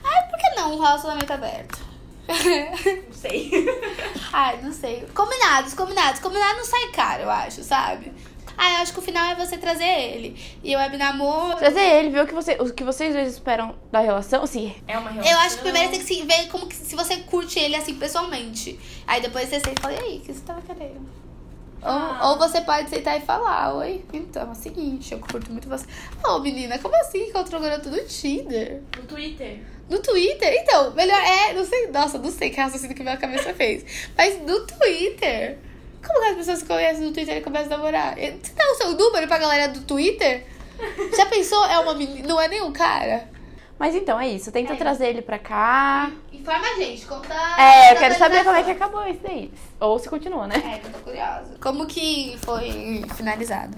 [0.04, 1.80] Ai, por que não um relacionamento aberto?
[2.28, 3.50] Não sei.
[4.34, 5.08] Ai, não sei.
[5.14, 6.20] Combinados, combinados.
[6.20, 8.12] Combinado não sai caro, eu acho, sabe?
[8.58, 10.36] Ah, eu acho que o final é você trazer ele.
[10.64, 11.58] E o web namoro...
[11.58, 14.44] Trazer ele, ver o que, você, o que vocês dois esperam da relação.
[14.44, 15.32] Assim, É uma relação.
[15.32, 17.96] Eu acho que primeiro tem que se ver como que se você curte ele assim
[17.96, 18.80] pessoalmente.
[19.08, 21.22] Aí depois você senta e fala, e aí, o que você tava querendo?
[21.84, 25.68] Ou, ou você pode sentar e falar, oi, então, é o seguinte, eu curto muito
[25.68, 25.86] você.
[26.24, 28.82] Ô, menina, como assim encontrou o garoto no Tinder?
[28.98, 29.60] No Twitter.
[29.90, 30.54] No Twitter?
[30.62, 33.84] Então, melhor é, não sei, nossa, não sei que raciocínio que minha cabeça fez.
[34.16, 35.58] Mas no Twitter?
[36.06, 38.16] Como que as pessoas conhecem no Twitter e começam a namorar?
[38.16, 40.46] Você dá o seu número pra galera do Twitter?
[41.16, 41.64] Já pensou?
[41.66, 43.30] É uma menina, não é nem um cara?
[43.82, 44.52] mas então, é isso.
[44.52, 46.12] Tenta trazer ele pra cá.
[46.32, 47.34] Informa a gente, conta.
[47.58, 49.52] É, eu quero saber como é que acabou isso daí.
[49.80, 50.56] Ou se continua, né?
[50.64, 51.58] É, eu tô curiosa.
[51.60, 53.76] Como que foi finalizado?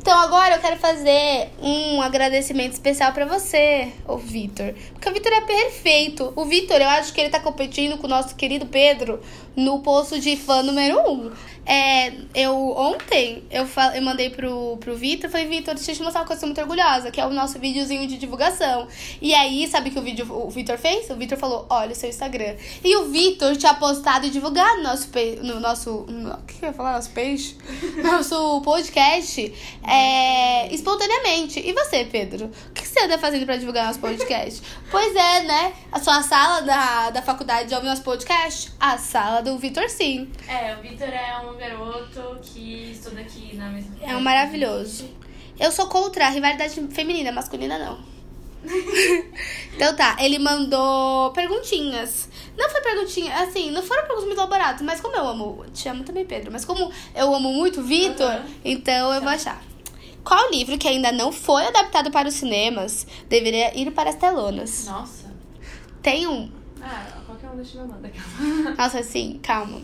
[0.00, 4.72] Então agora eu quero fazer um agradecimento especial pra você, o Vitor.
[4.92, 6.32] Porque o Vitor é perfeito.
[6.36, 9.20] O Vitor, eu acho que ele tá competindo com o nosso querido Pedro
[9.56, 11.30] no posto de fã número um.
[11.66, 16.02] É, eu ontem eu, fa- eu mandei pro, pro Vitor, falei, Vitor, deixa eu te
[16.02, 18.88] mostrar uma coisa que eu muito orgulhosa, que é o nosso videozinho de divulgação.
[19.20, 21.08] E aí, sabe o que o vídeo o Vitor fez?
[21.10, 22.56] O Vitor falou, olha o seu Instagram.
[22.82, 25.08] E o Vitor tinha postado e divulgado no nosso
[25.42, 26.06] no nosso.
[26.08, 26.94] No, o que eu ia falar?
[26.94, 27.56] Nosso page?
[28.02, 29.52] nosso podcast
[29.86, 31.60] é, espontaneamente.
[31.60, 32.50] E você, Pedro?
[32.70, 34.60] O que você anda fazendo pra divulgar nosso podcast?
[34.90, 35.72] pois é, né?
[35.92, 38.72] A sua sala da, da faculdade de ouvir nosso podcast?
[38.80, 40.28] A sala do Vitor, sim.
[40.48, 45.08] É, o Vitor é um garoto que estuda aqui na mesma É um maravilhoso.
[45.58, 47.98] Eu sou contra a rivalidade feminina, masculina não.
[49.74, 52.28] então tá, ele mandou perguntinhas.
[52.56, 56.04] Não foi perguntinha, assim, não foram perguntas muito elaboradas, mas como eu amo, te amo
[56.04, 58.44] também, Pedro, mas como eu amo muito o Vitor, Aham.
[58.64, 59.62] então eu vou achar.
[60.22, 64.86] Qual livro que ainda não foi adaptado para os cinemas deveria ir para as telonas?
[64.86, 65.30] Nossa.
[66.02, 66.50] Tem um.
[66.82, 68.10] Ah, mandar.
[68.76, 69.80] Nossa, assim, calma.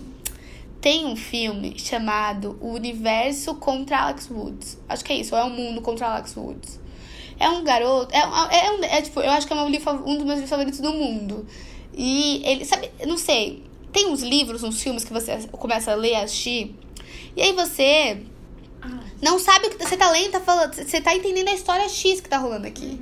[0.80, 4.78] Tem um filme chamado O Universo contra Alex Woods.
[4.88, 6.78] Acho que é isso, ou é o Mundo contra Alex Woods.
[7.38, 8.14] É um garoto.
[8.14, 10.34] É, um- é, um- é, tipo, eu acho que é um, livro, um dos meus
[10.40, 11.46] livros favoritos do mundo.
[11.94, 13.64] E ele, sabe, não sei.
[13.92, 16.74] Tem uns livros, uns filmes que você começa a ler, a assistir.
[17.34, 18.22] E aí você
[19.20, 20.74] não sabe o que você tá lendo, tá falando.
[20.74, 23.00] Você tá entendendo a história X que tá rolando aqui.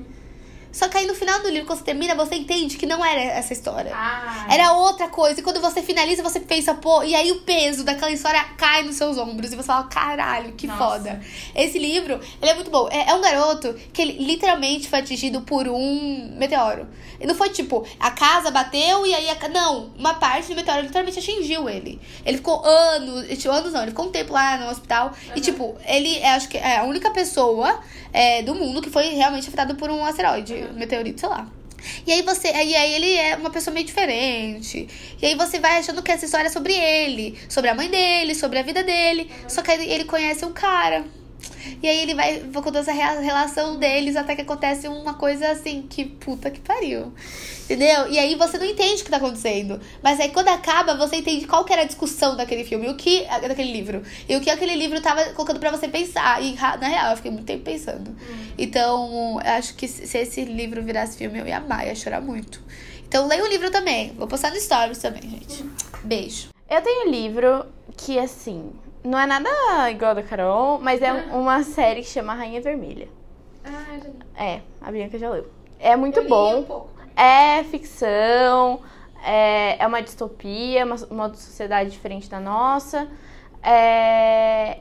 [0.74, 3.20] Só que aí no final do livro, quando você termina, você entende que não era
[3.20, 3.92] essa história.
[3.94, 5.38] Ah, Era outra coisa.
[5.38, 8.96] E quando você finaliza, você pensa, pô, e aí o peso daquela história cai nos
[8.96, 9.52] seus ombros.
[9.52, 10.78] E você fala, caralho, que Nossa.
[10.78, 11.20] foda.
[11.54, 12.88] Esse livro, ele é muito bom.
[12.90, 16.88] É, é um garoto que ele literalmente foi atingido por um meteoro.
[17.20, 19.48] E não foi tipo, a casa bateu e aí a.
[19.48, 22.00] Não, uma parte do meteoro literalmente atingiu ele.
[22.26, 23.28] Ele ficou anos.
[23.38, 25.12] tipo, Anos não, ele ficou um tempo lá no hospital.
[25.36, 27.80] E tipo, ele é, acho que é a única pessoa
[28.12, 31.48] é, do mundo que foi realmente afetado por um asteroide, meteorito, sei lá.
[32.06, 32.48] E aí você.
[32.48, 34.88] E aí ele é uma pessoa meio diferente.
[35.20, 38.34] E aí você vai achando que essa história é sobre ele, sobre a mãe dele,
[38.34, 39.30] sobre a vida dele.
[39.46, 41.04] Só que ele conhece um cara.
[41.82, 46.04] E aí ele vai contando essa relação deles até que acontece uma coisa assim, que
[46.04, 47.12] puta que pariu.
[47.64, 48.08] Entendeu?
[48.08, 49.80] E aí você não entende o que tá acontecendo.
[50.02, 53.24] Mas aí quando acaba, você entende qual que era a discussão daquele filme, o que.
[53.24, 54.02] daquele livro.
[54.28, 56.42] E o que aquele livro tava colocando pra você pensar.
[56.42, 58.14] E na real, eu fiquei muito tempo pensando.
[58.56, 62.20] Então, eu acho que se se esse livro virasse filme, eu ia amar, ia chorar
[62.20, 62.62] muito.
[63.08, 64.12] Então leia o livro também.
[64.16, 65.64] Vou postar no stories também, gente.
[66.04, 66.48] Beijo.
[66.70, 68.70] Eu tenho um livro que, assim,
[69.05, 69.48] não é nada
[69.90, 73.09] igual ao da Carol, mas é uma série que chama Rainha Vermelha.
[73.64, 74.14] Ah, já li.
[74.36, 75.46] É, a Bianca já leu.
[75.78, 76.61] É muito Eu li bom.
[76.61, 76.90] um pouco.
[77.16, 78.80] É ficção,
[79.22, 83.07] é, é uma distopia, uma, uma sociedade diferente da nossa.
[83.62, 84.78] É,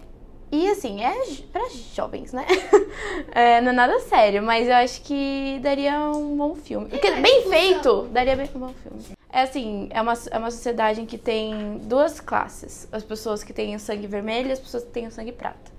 [0.52, 1.14] e assim, é
[1.52, 2.46] pra jovens, né?
[3.36, 6.88] É, não é nada sério, mas eu acho que daria um bom filme.
[6.88, 9.02] Porque bem feito, daria bem um bom filme.
[9.34, 12.88] É assim, é uma, é uma sociedade em que tem duas classes.
[12.92, 15.72] As pessoas que têm o sangue vermelho e as pessoas que têm o sangue prata.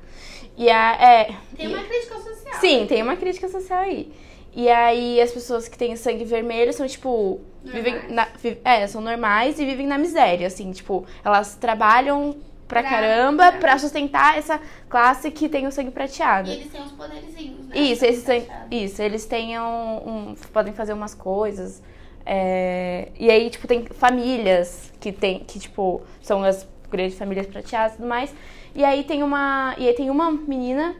[0.56, 1.24] E a, é,
[1.56, 2.54] Tem e- uma crítica social.
[2.60, 4.12] Sim, tem uma crítica social aí.
[4.56, 8.26] E aí as pessoas que têm sangue vermelho são, tipo, vivem na,
[8.64, 12.36] é, são normais e vivem na miséria, assim, tipo, elas trabalham
[12.68, 16.50] pra Pra- caramba pra sustentar essa classe que tem o sangue prateado.
[16.50, 17.76] E eles têm uns poderzinhos, né?
[17.78, 19.96] Isso, eles têm, isso, eles têm um,
[20.30, 21.82] um- podem fazer umas coisas.
[22.26, 27.94] É, e aí, tipo, tem famílias que tem, que, tipo, são as grandes famílias prateadas
[27.94, 28.34] e tudo mais.
[28.74, 29.74] E aí tem uma.
[29.78, 30.96] E aí tem uma menina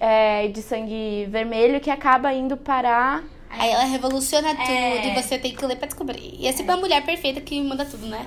[0.00, 3.22] é, de sangue vermelho que acaba indo parar.
[3.48, 5.06] Aí ela revoluciona tudo É.
[5.06, 6.34] e você tem que ler pra descobrir.
[6.38, 8.26] E é sempre uma mulher perfeita que manda tudo, né?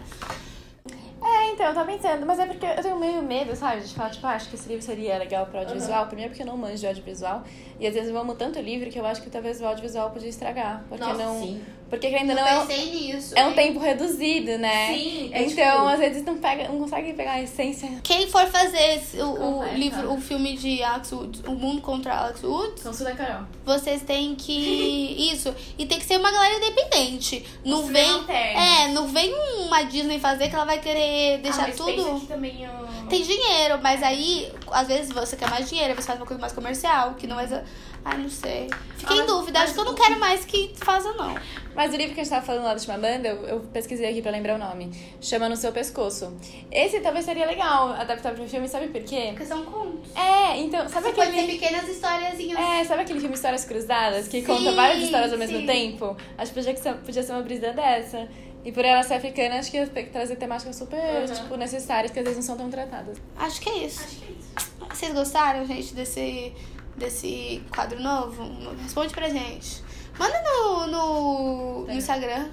[1.21, 3.81] É, então, eu tava pensando, mas é porque eu tenho meio medo, sabe?
[3.81, 6.07] De falar, tipo, ah, acho que esse livro seria legal pro audiovisual.
[6.07, 7.43] Primeiro porque eu não manjo de audiovisual.
[7.79, 10.29] E às vezes eu amo tanto livro que eu acho que talvez o audiovisual podia
[10.29, 10.85] estragar.
[10.87, 11.41] Porque Nossa, não.
[11.41, 11.61] sim.
[11.89, 12.59] Porque ainda não é.
[12.59, 13.33] um- pensei nisso.
[13.35, 14.93] É um tempo reduzido, né?
[14.93, 17.89] Sim, é Então, tipo- às vezes não, pega, não consegue pegar a essência.
[18.03, 22.15] Quem for fazer esse- o, o livro, o filme de Alex Woods, O Mundo contra
[22.15, 23.43] Alex Woods, da Carol.
[23.65, 24.53] vocês têm que.
[25.33, 25.53] Isso.
[25.77, 27.45] E tem que ser uma galera independente.
[27.65, 28.23] Não Os vem.
[28.29, 29.33] É, não vem
[29.65, 32.19] uma Disney fazer que ela vai querer deixar ah, mas tudo.
[32.19, 33.07] que também o...
[33.09, 36.53] Tem dinheiro, mas aí, às vezes você quer mais dinheiro, você faz uma coisa mais
[36.53, 37.63] comercial, que não é.
[38.05, 38.69] Ai, não sei.
[38.97, 41.35] Fiquei Ah, em dúvida, acho que eu não quero mais que faça, não.
[41.75, 44.21] Mas o livro que a gente tava falando lá do Chimamanda, eu, eu pesquisei aqui
[44.21, 44.91] pra lembrar o nome.
[45.21, 46.33] Chama No Seu Pescoço.
[46.71, 49.27] Esse talvez seria legal adaptar pro filme, sabe por quê?
[49.29, 50.09] Porque são contos.
[50.15, 51.59] É, então, sabe Pode ser aquele...
[51.59, 52.59] pequenas historiazinhas.
[52.59, 55.65] É, sabe aquele filme Histórias Cruzadas, que Sim, conta várias histórias ao mesmo sim.
[55.65, 56.17] tempo?
[56.37, 58.27] Acho que podia ser, podia ser uma brisa dessa.
[58.65, 61.33] E por ela ser africana, acho que ia ter que trazer temáticas super, Uhum.
[61.33, 63.17] tipo, necessárias, que às vezes não são tão tratadas.
[63.37, 64.03] Acho que é isso.
[64.03, 64.69] Acho que é isso.
[64.89, 66.51] Vocês gostaram, gente, desse,
[66.99, 68.43] desse quadro novo?
[68.83, 69.83] Responde pra gente.
[70.17, 72.49] Manda no, no, no Instagram.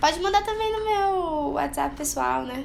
[0.00, 2.64] Pode mandar também no meu WhatsApp pessoal, né?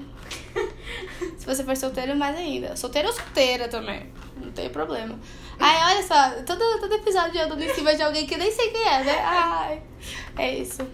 [1.37, 2.75] Se você for solteiro, mais ainda.
[2.75, 4.11] Solteiro ou solteira também.
[4.37, 5.19] Não tem problema.
[5.59, 8.51] Ai, olha só, todo, todo episódio eu dando em cima de alguém que eu nem
[8.51, 9.19] sei quem é, né?
[9.23, 9.81] Ai,
[10.37, 10.87] é isso.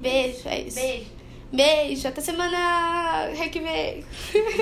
[0.00, 0.76] Beijo, é isso.
[0.76, 1.16] Beijo.
[1.52, 4.04] Beijo, até semana que vem.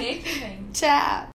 [0.73, 1.29] Tchau.